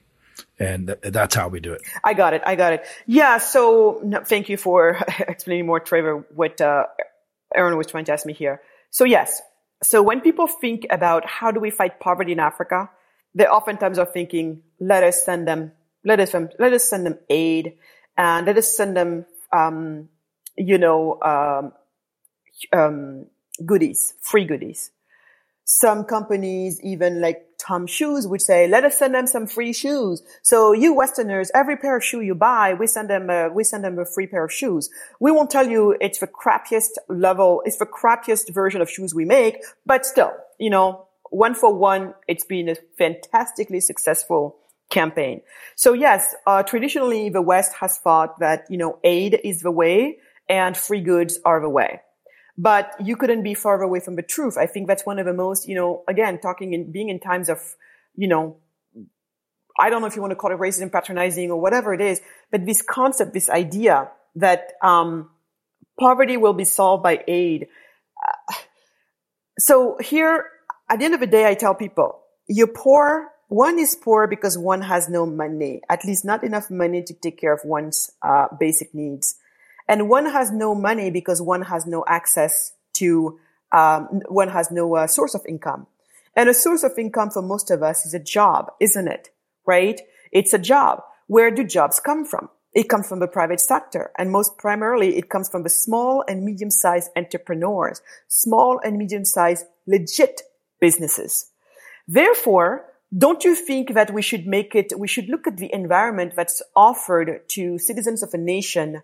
[0.58, 1.82] and th- that's how we do it.
[2.04, 2.42] I got it.
[2.44, 2.84] I got it.
[3.06, 3.38] Yeah.
[3.38, 6.26] So no, thank you for explaining more, Trevor.
[6.34, 6.84] What uh,
[7.54, 8.60] Aaron was trying to ask me here.
[8.90, 9.40] So yes.
[9.82, 12.90] So when people think about how do we fight poverty in Africa,
[13.34, 15.72] they oftentimes are thinking, let us send them,
[16.04, 17.74] let us, let us send them aid
[18.18, 20.08] and let us send them, um,
[20.56, 21.72] you know, um,
[22.72, 23.26] um,
[23.64, 24.90] goodies, free goodies.
[25.64, 30.22] Some companies, even like Tom Shoes, would say, "Let us send them some free shoes."
[30.42, 33.84] So you Westerners, every pair of shoe you buy, we send them a, we send
[33.84, 34.88] them a free pair of shoes.
[35.20, 39.26] We won't tell you it's the crappiest level, it's the crappiest version of shoes we
[39.26, 44.56] make, but still, you know, one for one, it's been a fantastically successful
[44.90, 45.42] campaign.
[45.76, 50.18] So yes, uh, traditionally the West has thought that, you know, aid is the way
[50.48, 52.00] and free goods are the way.
[52.56, 54.56] But you couldn't be further away from the truth.
[54.58, 57.48] I think that's one of the most, you know, again, talking in, being in times
[57.48, 57.60] of,
[58.16, 58.56] you know,
[59.78, 62.20] I don't know if you want to call it racism, patronizing or whatever it is,
[62.50, 65.30] but this concept, this idea that, um,
[66.00, 67.68] poverty will be solved by aid.
[68.20, 68.54] Uh,
[69.58, 70.46] so here,
[70.88, 74.58] at the end of the day, I tell people, you're poor one is poor because
[74.58, 78.46] one has no money, at least not enough money to take care of one's uh,
[78.58, 79.36] basic needs.
[79.88, 83.40] And one has no money because one has no access to,
[83.72, 85.86] um, one has no uh, source of income.
[86.36, 89.30] And a source of income for most of us is a job, isn't it?
[89.66, 90.00] Right?
[90.30, 91.02] It's a job.
[91.26, 92.50] Where do jobs come from?
[92.74, 94.12] It comes from the private sector.
[94.18, 100.42] And most primarily, it comes from the small and medium-sized entrepreneurs, small and medium-sized legit
[100.80, 101.50] businesses.
[102.06, 102.84] Therefore,
[103.16, 106.62] don't you think that we should make it, we should look at the environment that's
[106.76, 109.02] offered to citizens of a nation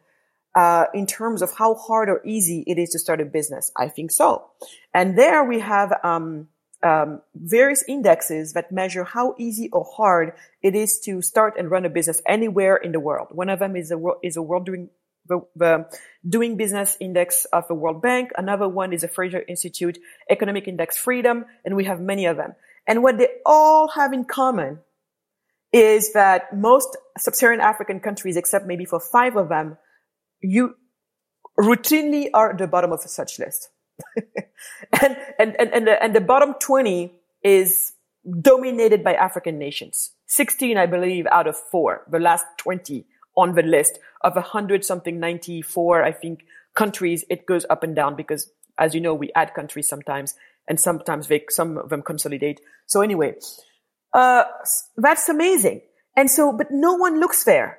[0.55, 3.73] uh, in terms of how hard or easy it is to start a business?
[3.77, 4.45] I think so.
[4.93, 6.49] And there we have um,
[6.83, 11.85] um, various indexes that measure how easy or hard it is to start and run
[11.85, 13.29] a business anywhere in the world.
[13.31, 14.91] One of them is a is a world doing
[15.27, 15.87] the, the,
[16.29, 18.31] doing business index of the World Bank.
[18.37, 22.55] Another one is the Fraser Institute Economic Index Freedom, and we have many of them.
[22.87, 24.81] And what they all have in common
[25.73, 29.77] is that most sub-Saharan African countries, except maybe for five of them,
[30.41, 30.77] you
[31.59, 33.71] routinely are at the bottom of such list.
[34.17, 37.93] and, and, and, and, the, and the bottom 20 is
[38.41, 40.11] dominated by African nations.
[40.27, 42.05] 16, I believe, out of four.
[42.11, 46.45] The last 20 on the list of hundred something 94, I think
[46.75, 47.25] countries.
[47.29, 50.35] It goes up and down because as you know, we add countries sometimes
[50.69, 52.61] and sometimes they, some of them consolidate.
[52.87, 53.35] So anyway,
[54.13, 54.45] uh,
[54.97, 55.83] that's amazing.
[56.17, 57.79] And so, but no one looks there.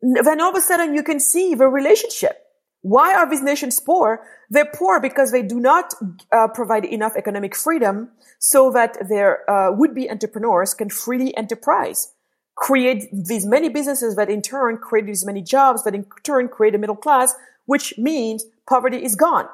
[0.00, 2.44] Then all of a sudden you can see the relationship.
[2.82, 4.24] Why are these nations poor?
[4.50, 5.94] They're poor because they do not
[6.32, 12.12] uh, provide enough economic freedom so that their uh, would-be entrepreneurs can freely enterprise,
[12.56, 16.74] create these many businesses that in turn create these many jobs that in turn create
[16.74, 17.34] a middle class,
[17.66, 19.46] which means poverty is gone.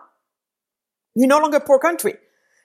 [1.15, 2.15] You're no longer a poor country.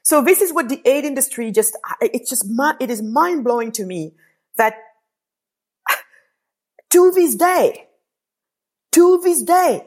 [0.09, 2.43] So this is what the aid industry just, it's just,
[2.79, 4.15] it is mind blowing to me
[4.57, 4.73] that
[6.89, 7.85] to this day,
[8.93, 9.85] to this day,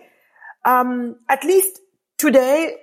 [0.65, 1.81] um, at least
[2.19, 2.77] today,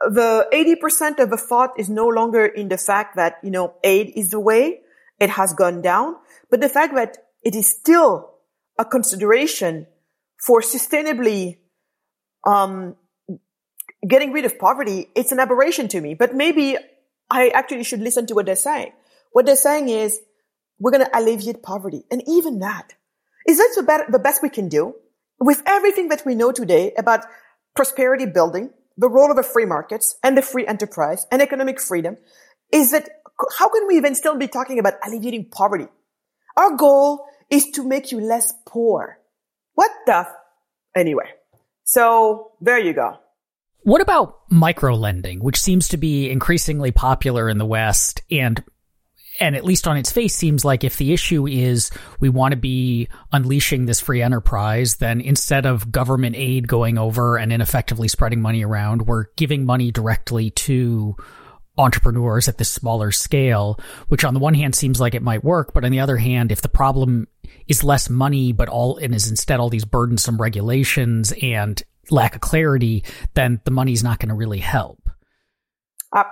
[0.00, 4.12] the 80% of the thought is no longer in the fact that, you know, aid
[4.14, 4.80] is the way.
[5.18, 6.16] It has gone down,
[6.50, 8.34] but the fact that it is still
[8.78, 9.86] a consideration
[10.44, 11.56] for sustainably,
[12.46, 12.96] um,
[14.06, 16.14] getting rid of poverty, it's an aberration to me.
[16.14, 16.76] But maybe
[17.30, 18.92] I actually should listen to what they're saying.
[19.32, 20.20] What they're saying is
[20.78, 22.04] we're going to alleviate poverty.
[22.10, 22.94] And even that,
[23.46, 24.94] is that the, the best we can do?
[25.40, 27.24] With everything that we know today about
[27.74, 32.16] prosperity building, the role of the free markets and the free enterprise and economic freedom,
[32.72, 33.08] is that
[33.58, 35.88] how can we even still be talking about alleviating poverty?
[36.56, 39.18] Our goal is to make you less poor.
[39.74, 40.18] What the?
[40.18, 40.34] F-
[40.94, 41.30] Anyway.
[41.84, 43.18] So there you go.
[43.84, 48.62] What about micro lending, which seems to be increasingly popular in the West and
[49.40, 51.90] and at least on its face seems like if the issue is
[52.20, 57.38] we want to be unleashing this free enterprise, then instead of government aid going over
[57.38, 61.16] and ineffectively spreading money around, we're giving money directly to
[61.78, 65.72] entrepreneurs at this smaller scale, which on the one hand seems like it might work,
[65.72, 67.26] but on the other hand, if the problem
[67.66, 72.40] is less money, but all and is instead all these burdensome regulations and lack of
[72.40, 75.08] clarity, then the money's not going to really help.
[76.12, 76.24] Uh,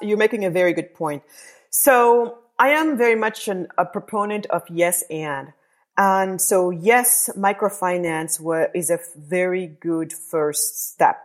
[0.00, 1.22] you're making a very good point.
[1.70, 5.52] So I am very much an, a proponent of yes and.
[5.96, 8.40] And so yes, microfinance
[8.74, 11.20] is a very good first step,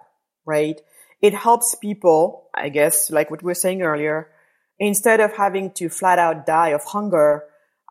[0.46, 0.80] right?
[1.22, 4.30] It helps people, I guess, like what we were saying earlier,
[4.80, 7.44] instead of having to flat out die of hunger,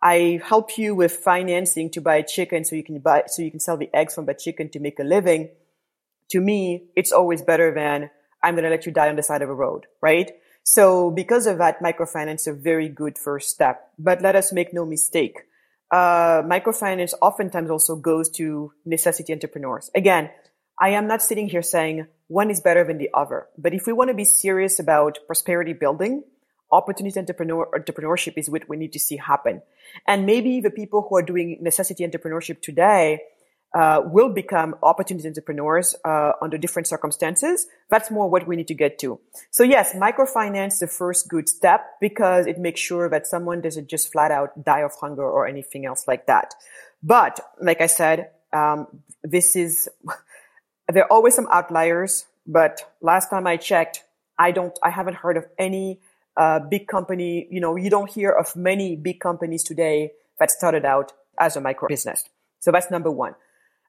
[0.03, 3.61] I help you with financing to buy chicken so you can buy, so you can
[3.61, 5.51] sell the eggs from the chicken to make a living
[6.31, 8.11] to me, it's always better than
[8.43, 10.31] I'm going to let you die on the side of a road, right?
[10.63, 13.89] So because of that, microfinance is a very good first step.
[13.99, 15.43] But let us make no mistake.
[15.91, 19.91] Uh, microfinance oftentimes also goes to necessity entrepreneurs.
[19.95, 20.31] Again,
[20.81, 23.47] I am not sitting here saying one is better than the other.
[23.57, 26.25] But if we want to be serious about prosperity building,
[26.71, 29.63] opportunity entrepreneur, entrepreneurship is what we need to see happen.
[30.07, 33.21] And maybe the people who are doing necessity entrepreneurship today
[33.75, 37.67] uh, will become opportunity entrepreneurs uh, under different circumstances.
[37.91, 39.21] That's more what we need to get to.
[39.51, 44.11] So yes, microfinance the first good step because it makes sure that someone doesn't just
[44.11, 46.55] flat out die of hunger or anything else like that.
[47.03, 48.87] But like I said, um,
[49.23, 49.89] this is
[50.89, 52.27] there are always some outliers.
[52.47, 54.05] But last time I checked,
[54.39, 56.01] I don't, I haven't heard of any
[56.37, 57.47] uh, big company.
[57.51, 61.61] You know, you don't hear of many big companies today that started out as a
[61.61, 62.25] micro business.
[62.61, 63.35] So that's number one.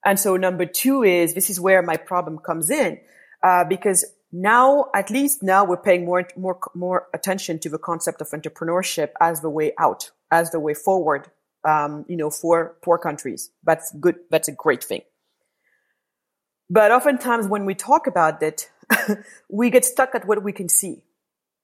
[0.05, 2.99] And so number two is this is where my problem comes in,
[3.43, 8.21] uh, because now, at least now we're paying more, more, more attention to the concept
[8.21, 11.31] of entrepreneurship as the way out, as the way forward,
[11.63, 13.51] um, you know, for poor countries.
[13.63, 14.15] That's good.
[14.29, 15.01] That's a great thing.
[16.69, 18.69] But oftentimes when we talk about it,
[19.49, 21.03] we get stuck at what we can see,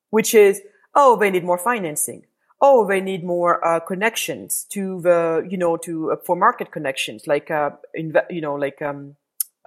[0.10, 0.62] which is,
[0.96, 2.26] oh, they need more financing
[2.66, 7.28] oh, they need more uh, connections to the, you know, to uh, for market connections,
[7.28, 9.16] like, uh, inv- you know, like um,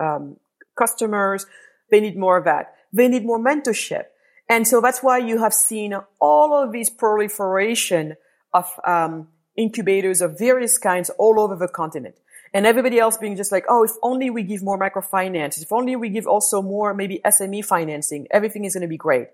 [0.01, 0.37] um,
[0.77, 1.47] customers.
[1.91, 2.75] They need more of that.
[2.93, 4.05] They need more mentorship,
[4.49, 8.17] and so that's why you have seen all of these proliferation
[8.55, 12.17] of um, incubators of various kinds all over the continent.
[12.55, 15.95] And everybody else being just like, oh, if only we give more microfinance, if only
[15.95, 19.29] we give also more maybe SME financing, everything is going to be great.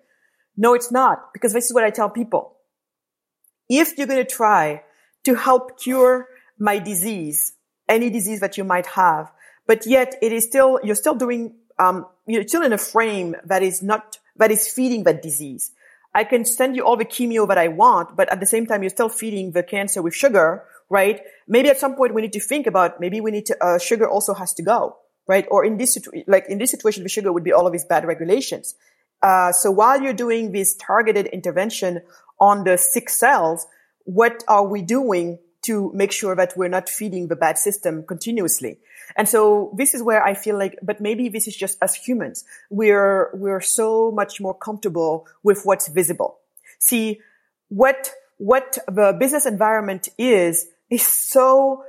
[0.56, 2.56] No, it's not, because this is what I tell people
[3.68, 4.82] if you're going to try
[5.24, 7.54] to help cure my disease,
[7.88, 9.30] any disease that you might have,
[9.66, 13.62] but yet it is still, you're still doing, um, you're still in a frame that
[13.62, 15.72] is not, that is feeding that disease.
[16.14, 18.82] I can send you all the chemo that I want, but at the same time,
[18.82, 21.22] you're still feeding the cancer with sugar, right?
[21.48, 24.08] Maybe at some point we need to think about, maybe we need to, uh, sugar
[24.08, 24.96] also has to go,
[25.26, 25.46] right?
[25.50, 25.96] Or in this,
[26.26, 28.74] like in this situation, the sugar would be all of these bad regulations.
[29.22, 32.02] Uh, so while you're doing this targeted intervention
[32.42, 33.66] on the sick cells,
[34.04, 38.78] what are we doing to make sure that we're not feeding the bad system continuously.
[39.16, 42.44] And so this is where I feel like, but maybe this is just as humans.
[42.68, 46.38] We're, we're so much more comfortable with what's visible.
[46.80, 47.20] See,
[47.68, 51.84] what, what the business environment is, is so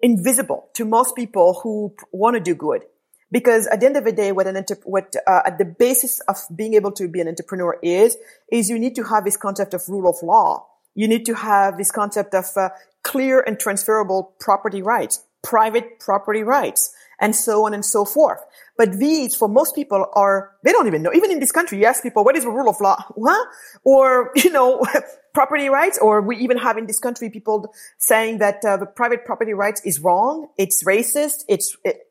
[0.00, 2.82] invisible to most people who want to do good.
[3.30, 6.20] Because at the end of the day, what an enter- what uh, at the basis
[6.28, 8.16] of being able to be an entrepreneur is,
[8.52, 10.66] is you need to have this concept of rule of law.
[10.94, 12.70] You need to have this concept of uh,
[13.02, 18.40] clear and transferable property rights, private property rights, and so on and so forth.
[18.76, 21.12] But these, for most people, are they don't even know.
[21.14, 23.48] Even in this country, you ask people, "What is the rule of law?" What?
[23.84, 24.84] Or you know,
[25.34, 25.98] property rights.
[25.98, 29.80] Or we even have in this country people saying that uh, the private property rights
[29.84, 32.05] is wrong, it's racist, it's it,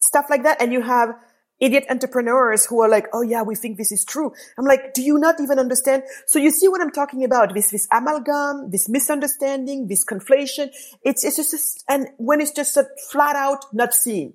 [0.00, 0.60] stuff like that.
[0.60, 1.14] And you have
[1.60, 4.32] idiot entrepreneurs who are like, oh yeah, we think this is true.
[4.58, 6.02] I'm like, do you not even understand?
[6.26, 7.54] So you see what I'm talking about?
[7.54, 10.70] This, this amalgam, this misunderstanding, this conflation.
[11.04, 14.34] It's, it's just, and when it's just a flat out not seen.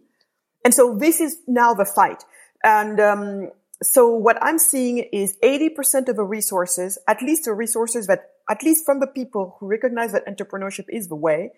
[0.63, 2.23] And so this is now the fight.
[2.63, 3.51] And, um,
[3.83, 8.63] so what I'm seeing is 80% of the resources, at least the resources that, at
[8.63, 11.51] least from the people who recognize that entrepreneurship is the way,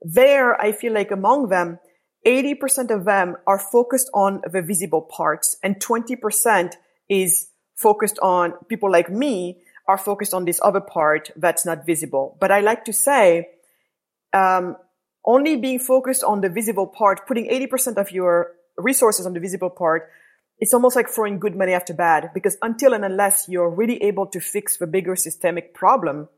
[0.00, 1.78] there, I feel like among them,
[2.26, 6.74] 80% of them are focused on the visible parts and 20%
[7.08, 12.36] is focused on people like me are focused on this other part that's not visible.
[12.40, 13.48] But I like to say,
[14.32, 14.76] um,
[15.24, 19.70] only being focused on the visible part, putting 80% of your resources on the visible
[19.70, 20.08] part,
[20.58, 24.26] it's almost like throwing good money after bad because until and unless you're really able
[24.28, 26.28] to fix the bigger systemic problem,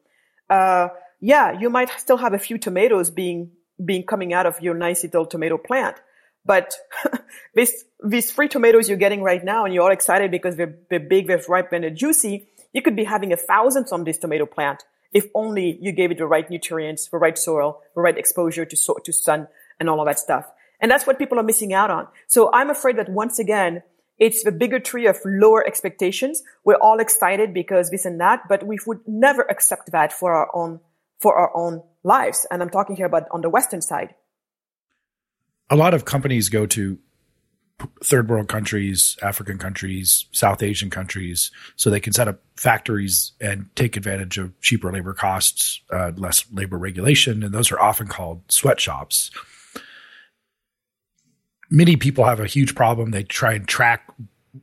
[0.49, 0.89] uh,
[1.21, 3.51] yeah, you might still have a few tomatoes being
[3.83, 5.97] being coming out of your nice little tomato plant.
[6.45, 6.75] But
[7.55, 11.01] this, these free tomatoes you're getting right now and you're all excited because they're, they're
[11.01, 12.49] big, they're ripe and they're juicy.
[12.73, 14.85] You could be having a thousand from this tomato plant
[15.15, 18.77] if only you gave it the right nutrients, the right soil, the right exposure to,
[18.77, 19.47] so, to sun
[19.79, 20.45] and all of that stuff.
[20.81, 22.09] And that's what people are missing out on.
[22.27, 23.83] So I'm afraid that once again,
[24.19, 26.43] it's the bigger tree of lower expectations.
[26.65, 30.51] We're all excited because this and that, but we would never accept that for our
[30.55, 30.81] own,
[31.21, 32.47] for our own lives.
[32.51, 34.15] And I'm talking here about on the Western side.
[35.71, 36.99] A lot of companies go to
[38.03, 43.67] third world countries, African countries, South Asian countries, so they can set up factories and
[43.75, 48.43] take advantage of cheaper labor costs, uh, less labor regulation, and those are often called
[48.49, 49.31] sweatshops.
[51.71, 53.11] Many people have a huge problem.
[53.11, 54.09] They try and track,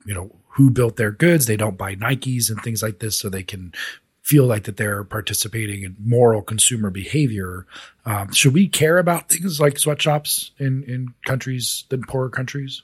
[0.06, 1.46] you know, who built their goods.
[1.46, 3.74] They don't buy Nikes and things like this, so they can
[4.22, 7.66] feel like that they're participating in moral consumer behavior.
[8.06, 12.84] Um, should we care about things like sweatshops in, in countries than poorer countries?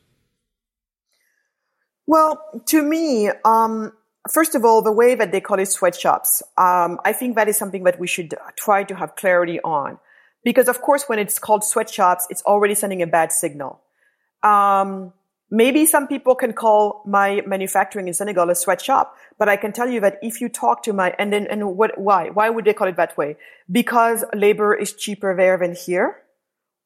[2.08, 3.92] Well, to me, um,
[4.32, 7.58] first of all, the way that they call it sweatshops, um, I think that is
[7.58, 10.00] something that we should try to have clarity on.
[10.44, 13.82] Because of course, when it's called sweatshops, it's already sending a bad signal.
[14.44, 15.14] Um,
[15.50, 19.90] Maybe some people can call my manufacturing in Senegal a sweatshop, but I can tell
[19.90, 22.30] you that if you talk to my, and then, and what, why?
[22.30, 23.38] Why would they call it that way?
[23.72, 26.18] Because labor is cheaper there than here?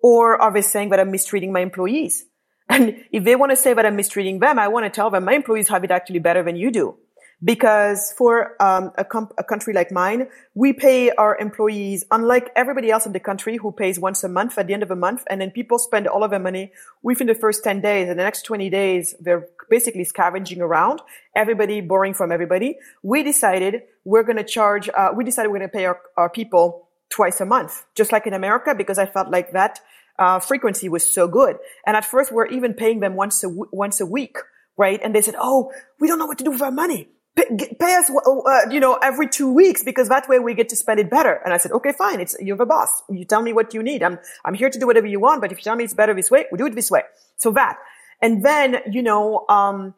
[0.03, 2.25] Or are they saying that I'm mistreating my employees?
[2.69, 5.25] And if they want to say that I'm mistreating them, I want to tell them
[5.25, 6.95] my employees have it actually better than you do
[7.43, 12.91] because for um, a, comp- a, country like mine, we pay our employees, unlike everybody
[12.91, 15.23] else in the country who pays once a month at the end of a month,
[15.27, 18.23] and then people spend all of their money within the first 10 days, and the
[18.23, 21.01] next 20 days, they're basically scavenging around,
[21.35, 22.77] everybody borrowing from everybody.
[23.01, 26.29] We decided we're going to charge, uh, we decided we're going to pay our, our
[26.29, 29.79] people twice a month, just like in America, because I felt like that
[30.19, 31.57] uh, frequency was so good.
[31.87, 34.37] And at first, we're even paying them once a w- once a week,
[34.77, 34.99] right?
[35.03, 38.09] And they said, "Oh, we don't know what to do with our money pay, us,
[38.09, 41.41] uh, you know, every two weeks because that way we get to spend it better.
[41.43, 42.19] And I said, okay, fine.
[42.19, 43.03] It's, you're the boss.
[43.09, 44.03] You tell me what you need.
[44.03, 46.13] I'm, I'm here to do whatever you want, but if you tell me it's better
[46.13, 47.03] this way, we do it this way.
[47.37, 47.77] So that.
[48.21, 49.95] And then, you know, um,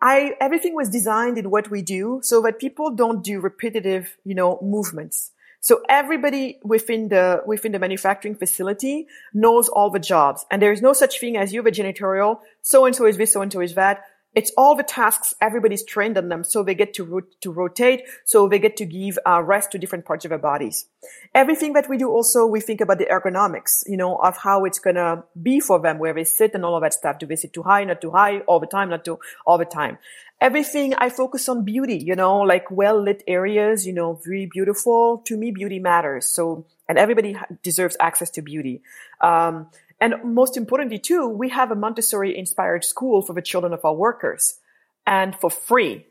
[0.00, 4.34] I, everything was designed in what we do so that people don't do repetitive, you
[4.34, 5.30] know, movements.
[5.60, 10.44] So everybody within the, within the manufacturing facility knows all the jobs.
[10.50, 12.40] And there is no such thing as you have a janitorial.
[12.60, 14.04] So and so is this, so and so is that
[14.34, 18.48] it's all the tasks everybody's trained on them so they get to to rotate so
[18.48, 20.86] they get to give uh, rest to different parts of their bodies.
[21.34, 24.78] Everything that we do also we think about the ergonomics you know of how it's
[24.78, 27.18] going to be for them where they sit and all of that stuff.
[27.18, 29.64] Do they sit too high not too high all the time not too all the
[29.64, 29.98] time.
[30.40, 35.18] Everything i focus on beauty you know like well lit areas you know very beautiful.
[35.26, 36.26] To me beauty matters.
[36.26, 38.82] So and everybody deserves access to beauty.
[39.20, 39.68] Um,
[40.04, 43.94] and most importantly, too, we have a Montessori inspired school for the children of our
[43.94, 44.60] workers
[45.06, 46.04] and for free.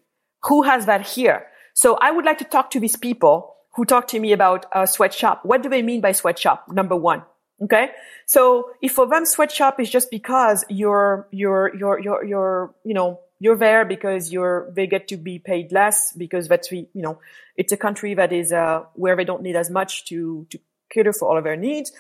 [0.45, 1.45] Who has that here?
[1.75, 4.87] So I would like to talk to these people who talk to me about a
[4.87, 5.45] sweatshop.
[5.45, 6.69] What do they mean by sweatshop?
[6.71, 7.21] Number one.
[7.61, 7.91] Okay.
[8.25, 13.19] So if for them sweatshop is just because you're, you're, you're, you're, you're, you know,
[13.39, 17.19] you're there because you're, they get to be paid less because that's, you know,
[17.57, 20.57] it's a country that is, uh, where they don't need as much to, to
[20.91, 21.91] cater for all of their needs.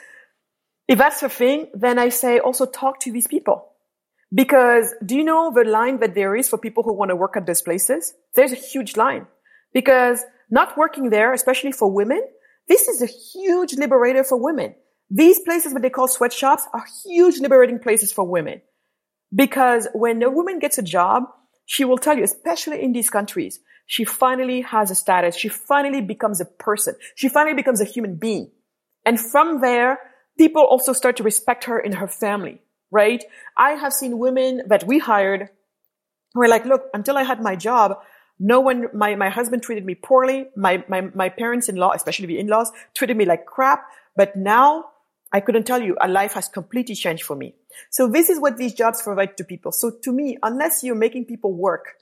[0.93, 3.67] If that's the thing, then I say also talk to these people.
[4.31, 7.35] Because do you know the line that there is for people who want to work
[7.35, 8.13] at those places?
[8.35, 9.25] There's a huge line.
[9.73, 12.21] Because not working there, especially for women,
[12.67, 14.75] this is a huge liberator for women.
[15.09, 18.61] These places, what they call sweatshops, are huge liberating places for women.
[19.33, 21.23] Because when a woman gets a job,
[21.65, 25.35] she will tell you, especially in these countries, she finally has a status.
[25.35, 26.93] She finally becomes a person.
[27.15, 28.51] She finally becomes a human being.
[29.07, 29.97] And from there,
[30.37, 32.61] people also start to respect her in her family,
[32.91, 33.23] right?
[33.57, 35.49] I have seen women that we hired
[36.33, 37.97] who are like, look, until I had my job,
[38.39, 40.47] no one, my, my husband treated me poorly.
[40.55, 43.85] My, my, my parents-in-law, especially the in-laws, treated me like crap.
[44.15, 44.85] But now
[45.31, 47.55] I couldn't tell you, a life has completely changed for me.
[47.89, 49.71] So this is what these jobs provide to people.
[49.71, 51.95] So to me, unless you're making people work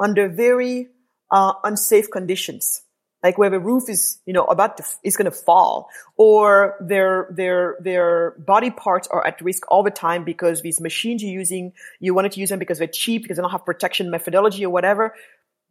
[0.00, 0.88] under very
[1.30, 2.82] uh, unsafe conditions,
[3.22, 7.28] like where the roof is, you know, about to, is going to fall or their,
[7.30, 11.72] their, their body parts are at risk all the time because these machines you're using,
[12.00, 14.70] you wanted to use them because they're cheap, because they don't have protection methodology or
[14.70, 15.14] whatever.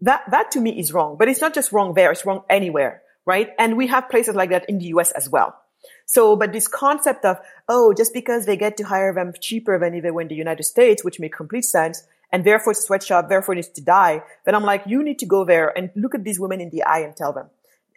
[0.01, 2.11] That, that to me is wrong, but it's not just wrong there.
[2.11, 3.49] It's wrong anywhere, right?
[3.59, 5.55] And we have places like that in the US as well.
[6.05, 7.37] So, but this concept of,
[7.69, 10.35] oh, just because they get to hire them cheaper than if they were in the
[10.35, 13.81] United States, which makes complete sense, and therefore it's a sweatshop, therefore it needs to
[13.81, 16.69] die, then I'm like, you need to go there and look at these women in
[16.69, 17.49] the eye and tell them.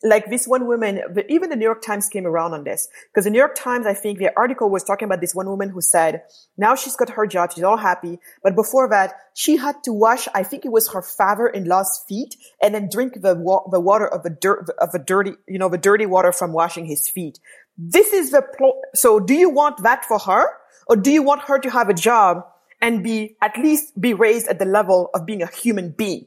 [0.03, 3.30] Like this one woman, even the New York Times came around on this because the
[3.30, 6.24] New York Times, I think the article was talking about this one woman who said,
[6.59, 10.28] now she's got her job, she's all happy, but before that, she had to wash,
[10.35, 14.24] I think it was her father-in-law's feet and then drink the, wa- the water of
[14.24, 17.39] the dirt, of the dirty, you know, the dirty water from washing his feet.
[17.78, 20.49] This is the, pl- so do you want that for her?
[20.87, 22.45] Or do you want her to have a job
[22.80, 26.26] and be, at least be raised at the level of being a human being?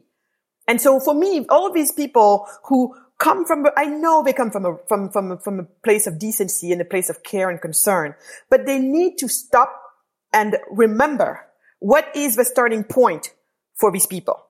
[0.68, 4.52] And so for me, all of these people who come from, I know they come
[4.52, 7.62] from a, from, from, from a place of decency and a place of care and
[7.62, 8.16] concern,
[8.50, 9.82] but they need to stop
[10.34, 11.46] and remember
[11.80, 13.32] what is the starting point
[13.76, 14.44] for these people,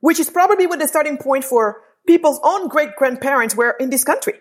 [0.00, 4.04] which is probably what the starting point for people's own great grandparents were in this
[4.04, 4.34] country.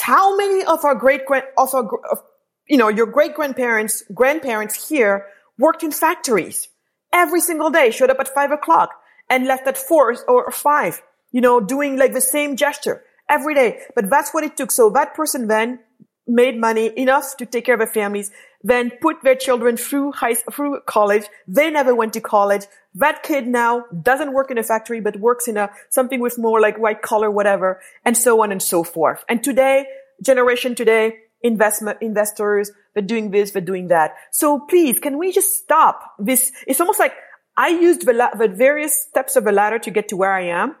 [0.00, 1.22] How many of our great
[1.58, 2.22] of our, of,
[2.68, 5.26] you know, your great grandparents, grandparents here
[5.60, 6.68] worked in factories
[7.12, 8.90] every single day, showed up at five o'clock
[9.28, 13.80] and left at four or five, you know, doing like the same gesture every day.
[13.94, 14.72] But that's what it took.
[14.72, 15.78] So that person then
[16.26, 18.30] made money enough to take care of their families,
[18.62, 21.24] then put their children through high, through college.
[21.46, 22.64] They never went to college.
[22.94, 26.60] That kid now doesn't work in a factory, but works in a, something with more
[26.60, 29.24] like white collar, whatever, and so on and so forth.
[29.28, 29.86] And today,
[30.22, 34.14] generation today, investment, investors, they're doing this, they're doing that.
[34.30, 36.52] So please, can we just stop this?
[36.66, 37.14] It's almost like
[37.56, 40.76] I used the, the various steps of the ladder to get to where I am.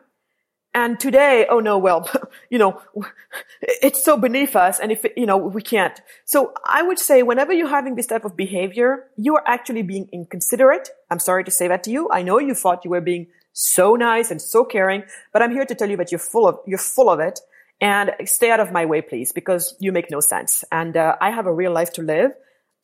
[0.72, 2.08] And today, oh no, well,
[2.50, 2.80] you know,
[3.62, 4.78] it's so beneath us.
[4.78, 6.00] And if, you know, we can't.
[6.24, 10.08] So I would say whenever you're having this type of behavior, you are actually being
[10.12, 10.90] inconsiderate.
[11.10, 12.08] I'm sorry to say that to you.
[12.10, 15.02] I know you thought you were being so nice and so caring,
[15.32, 17.40] but I'm here to tell you that you're full of, you're full of it
[17.80, 20.64] and stay out of my way, please, because you make no sense.
[20.70, 22.32] And uh, I have a real life to live.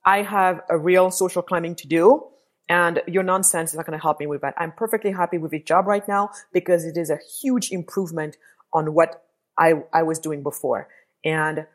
[0.05, 2.29] I have a real social climbing to do.
[2.69, 4.55] And your nonsense is not going to help me with that.
[4.57, 8.37] I'm perfectly happy with the job right now because it is a huge improvement
[8.73, 9.25] on what
[9.59, 10.89] I, I was doing before.
[11.25, 11.67] And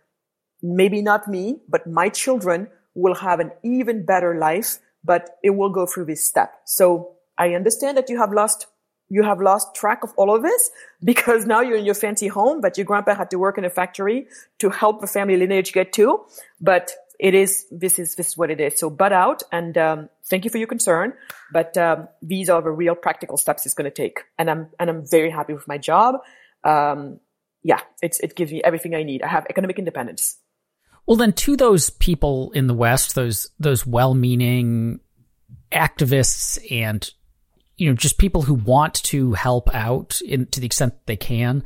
[0.61, 5.69] maybe not me, but my children will have an even better life, but it will
[5.69, 6.53] go through this step.
[6.65, 8.67] So I understand that you have lost
[9.11, 10.71] you have lost track of all of this
[11.03, 13.69] because now you're in your fancy home, but your grandpa had to work in a
[13.69, 14.27] factory
[14.59, 16.25] to help the family lineage get to.
[16.61, 18.79] But it is this is this is what it is.
[18.79, 21.13] So butt out and um, thank you for your concern,
[21.51, 24.89] but um, these are the real practical steps it's going to take, and I'm and
[24.89, 26.15] I'm very happy with my job.
[26.63, 27.19] Um,
[27.63, 29.21] yeah, it's it gives me everything I need.
[29.21, 30.37] I have economic independence.
[31.05, 35.01] Well, then to those people in the West, those those well-meaning
[35.71, 37.11] activists and
[37.81, 41.63] you know just people who want to help out in, to the extent they can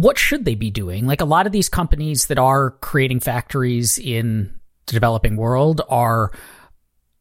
[0.00, 1.08] what should they be doing?
[1.08, 4.54] Like a lot of these companies that are creating factories in
[4.86, 6.30] the developing world are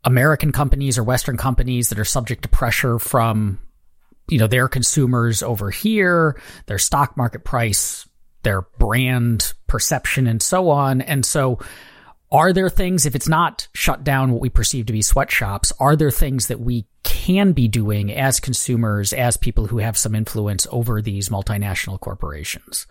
[0.03, 3.59] American companies or Western companies that are subject to pressure from,
[4.29, 8.07] you know, their consumers over here, their stock market price,
[8.43, 11.01] their brand perception and so on.
[11.01, 11.59] And so
[12.31, 15.95] are there things, if it's not shut down what we perceive to be sweatshops, are
[15.95, 20.67] there things that we can be doing as consumers, as people who have some influence
[20.71, 22.85] over these multinational corporations?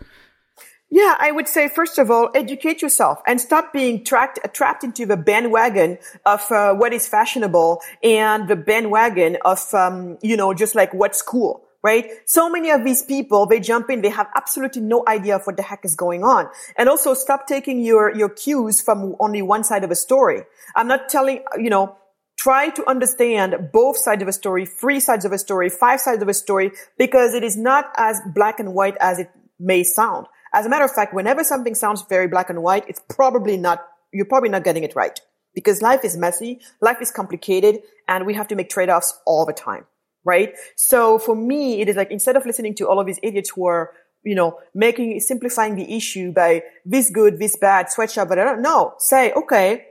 [0.89, 5.05] Yeah, I would say first of all, educate yourself and stop being tracked, trapped into
[5.05, 10.73] the bandwagon of uh, what is fashionable and the bandwagon of, um, you know, just
[10.73, 12.09] like what's cool right?
[12.25, 15.55] So many of these people, they jump in, they have absolutely no idea of what
[15.55, 16.49] the heck is going on.
[16.75, 20.41] And also stop taking your, your cues from only one side of a story.
[20.75, 21.95] I'm not telling, you know,
[22.37, 26.21] try to understand both sides of a story, three sides of a story, five sides
[26.21, 29.29] of a story, because it is not as black and white as it
[29.59, 30.27] may sound.
[30.53, 33.85] As a matter of fact, whenever something sounds very black and white, it's probably not,
[34.13, 35.19] you're probably not getting it right.
[35.53, 39.53] Because life is messy, life is complicated, and we have to make trade-offs all the
[39.53, 39.85] time
[40.27, 40.53] right?
[40.75, 43.65] So for me, it is like instead of listening to all of these idiots who
[43.65, 48.43] are, you know, making, simplifying the issue by this good, this bad, sweatshop, but I
[48.43, 48.93] don't know.
[48.99, 49.85] Say, okay,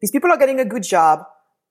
[0.00, 1.20] these people are getting a good job.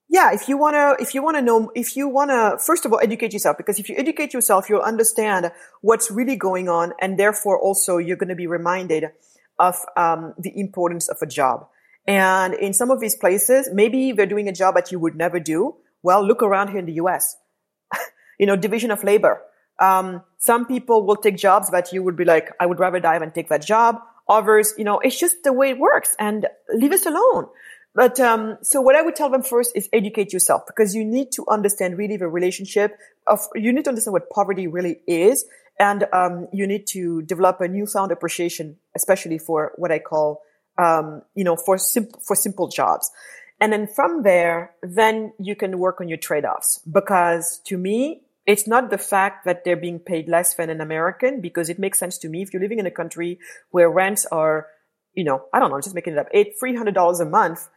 [0.09, 3.33] Yeah, if you wanna, if you wanna know, if you wanna, first of all, educate
[3.33, 5.51] yourself, because if you educate yourself, you'll understand
[5.81, 9.05] what's really going on, and therefore also you're gonna be reminded
[9.59, 11.67] of um, the importance of a job.
[12.07, 15.41] And in some of these places, maybe they're doing a job that you would never
[15.41, 15.75] do.
[16.03, 17.35] Well, look around here in the U.S
[18.39, 19.41] you know, division of labor.
[19.79, 23.19] Um, some people will take jobs that you would be like, I would rather die
[23.19, 23.99] than take that job.
[24.29, 27.47] Others, you know, it's just the way it works and leave us alone.
[27.97, 31.31] But um, so what I would tell them first is educate yourself because you need
[31.31, 32.95] to understand really the relationship
[33.25, 35.45] of you need to understand what poverty really is,
[35.79, 40.43] and um, you need to develop a newfound appreciation, especially for what I call
[40.77, 43.09] um, you know for simple for simple jobs.
[43.59, 48.67] And then from there, then you can work on your trade-offs because to me, it's
[48.67, 52.19] not the fact that they're being paid less than an American because it makes sense
[52.19, 52.43] to me.
[52.43, 53.39] If you're living in a country
[53.71, 54.67] where rents are,
[55.15, 57.25] you know, I don't know, I'm just making it up, eight, three hundred dollars a
[57.25, 57.67] month,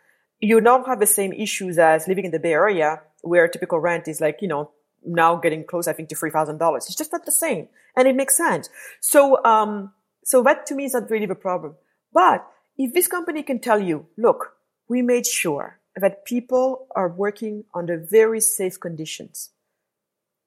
[0.40, 4.08] you don't have the same issues as living in the Bay Area where typical rent
[4.08, 4.70] is like, you know,
[5.04, 6.86] now getting close, I think, to three thousand dollars.
[6.86, 8.68] It's just not the same, and it makes sense.
[9.00, 9.92] So, um,
[10.24, 11.76] so that to me is not really the problem.
[12.12, 14.56] But if this company can tell you, look,
[14.88, 19.50] we made sure that people are working under very safe conditions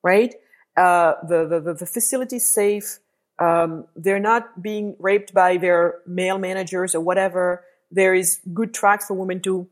[0.04, 0.36] right?
[0.78, 3.00] Uh, the, the, the facility is safe.
[3.40, 7.64] Um, they're not being raped by their male managers or whatever.
[7.90, 9.68] There is good tracks for women to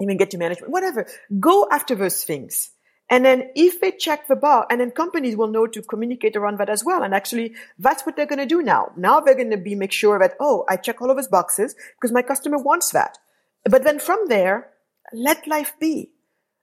[0.00, 1.06] even get to management, whatever.
[1.38, 2.70] Go after those things.
[3.10, 6.58] And then if they check the bar, and then companies will know to communicate around
[6.58, 7.02] that as well.
[7.02, 8.92] And actually, that's what they're going to do now.
[8.96, 11.74] Now they're going to be make sure that, oh, I check all of those boxes
[11.96, 13.18] because my customer wants that.
[13.64, 14.70] But then from there,
[15.12, 16.12] let life be.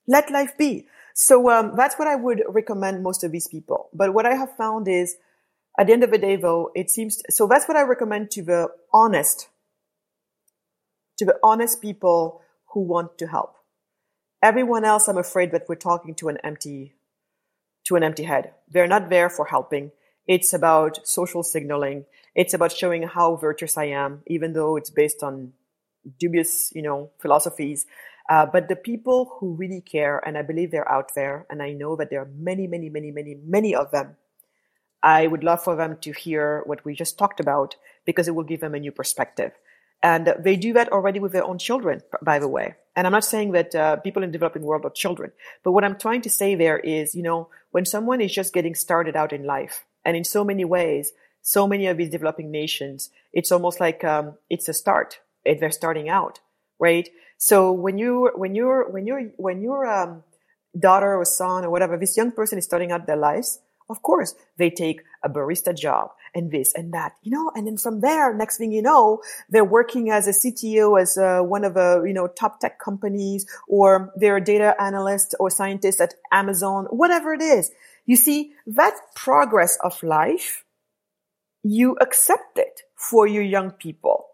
[0.08, 0.88] Let life be.
[1.14, 3.90] So um, that's what I would recommend most of these people.
[3.94, 5.18] But what I have found is,
[5.78, 7.46] at the end of the day, though, it seems so.
[7.46, 9.50] That's what I recommend to the honest,
[11.18, 12.42] to the honest people
[12.78, 13.56] who want to help.
[14.40, 16.94] Everyone else, I'm afraid that we're talking to an empty,
[17.88, 18.52] to an empty head.
[18.70, 19.90] They're not there for helping.
[20.28, 22.06] It's about social signaling.
[22.36, 25.54] It's about showing how virtuous I am, even though it's based on
[26.20, 27.88] dubious, you know, philosophies.
[28.30, 31.72] Uh, but the people who really care, and I believe they're out there, and I
[31.74, 34.18] know that there are many, many, many, many, many of them.
[35.02, 37.76] I would love for them to hear what we just talked about
[38.06, 39.54] because it will give them a new perspective.
[40.04, 42.76] And they do that already with their own children, by the way.
[42.96, 45.32] And I'm not saying that uh, people in the developing world are children,
[45.64, 48.76] but what I'm trying to say there is, you know, when someone is just getting
[48.76, 53.10] started out in life, and in so many ways, so many of these developing nations,
[53.34, 55.20] it's almost like um, it's a start.
[55.46, 56.40] They're starting out,
[56.80, 57.10] right?
[57.38, 60.24] So when you when you're when you're when your um,
[60.78, 64.36] daughter or son or whatever, this young person is starting out their lives, of course
[64.58, 68.34] they take a barista job and this and that, you know, and then from there,
[68.34, 72.14] next thing you know, they're working as a CTO, as a, one of the you
[72.14, 77.42] know top tech companies, or they're a data analyst or scientist at Amazon, whatever it
[77.42, 77.72] is.
[78.06, 80.64] You see that progress of life,
[81.64, 84.28] you accept it for your young people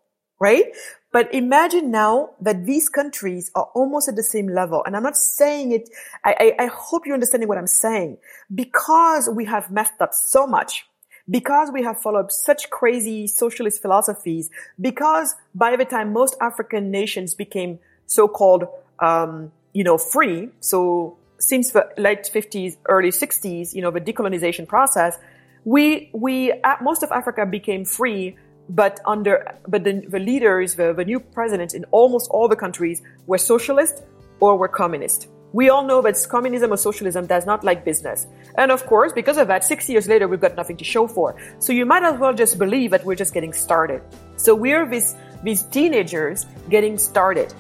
[0.44, 0.66] right?
[1.14, 4.84] But imagine now that these countries are almost at the same level.
[4.86, 5.90] And I'm not saying it,
[6.26, 8.18] I, I, I hope you're understanding what I'm saying.
[8.54, 10.86] Because we have messed up so much,
[11.30, 14.50] because we have followed such crazy socialist philosophies,
[14.80, 18.66] because by the time most African nations became so-called,
[19.00, 24.68] um, you know, free, so since the late 50s, early 60s, you know, the decolonization
[24.68, 25.18] process,
[25.66, 28.36] we, we, most of Africa became free
[28.70, 33.02] but under but the, the leaders, the, the new presidents in almost all the countries
[33.28, 34.04] were socialist
[34.40, 35.28] or were communist.
[35.54, 38.26] We all know that communism or socialism does not like business.
[38.58, 41.36] And of course, because of that, six years later, we've got nothing to show for.
[41.60, 44.02] So you might as well just believe that we're just getting started.
[44.36, 47.54] So we're this these teenagers getting started,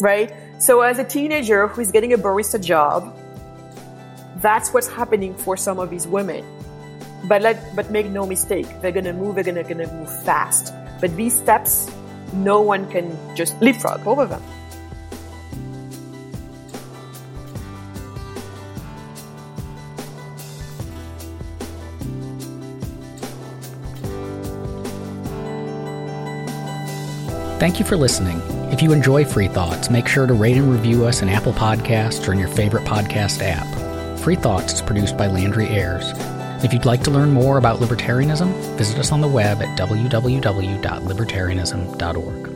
[0.00, 0.34] right?
[0.58, 3.16] So as a teenager who's getting a barista job,
[4.40, 6.44] that's what's happening for some of these women.
[7.28, 10.72] But let, but make no mistake, they're gonna move, they're gonna, gonna move fast.
[11.00, 11.90] But these steps,
[12.32, 14.42] no one can just leapfrog over them.
[27.58, 28.42] Thank you for listening.
[28.70, 32.28] If you enjoy Free Thoughts, make sure to rate and review us in Apple Podcasts
[32.28, 34.18] or in your favorite podcast app.
[34.18, 36.12] Free Thoughts is produced by Landry Ayres.
[36.62, 42.55] If you'd like to learn more about libertarianism, visit us on the web at www.libertarianism.org.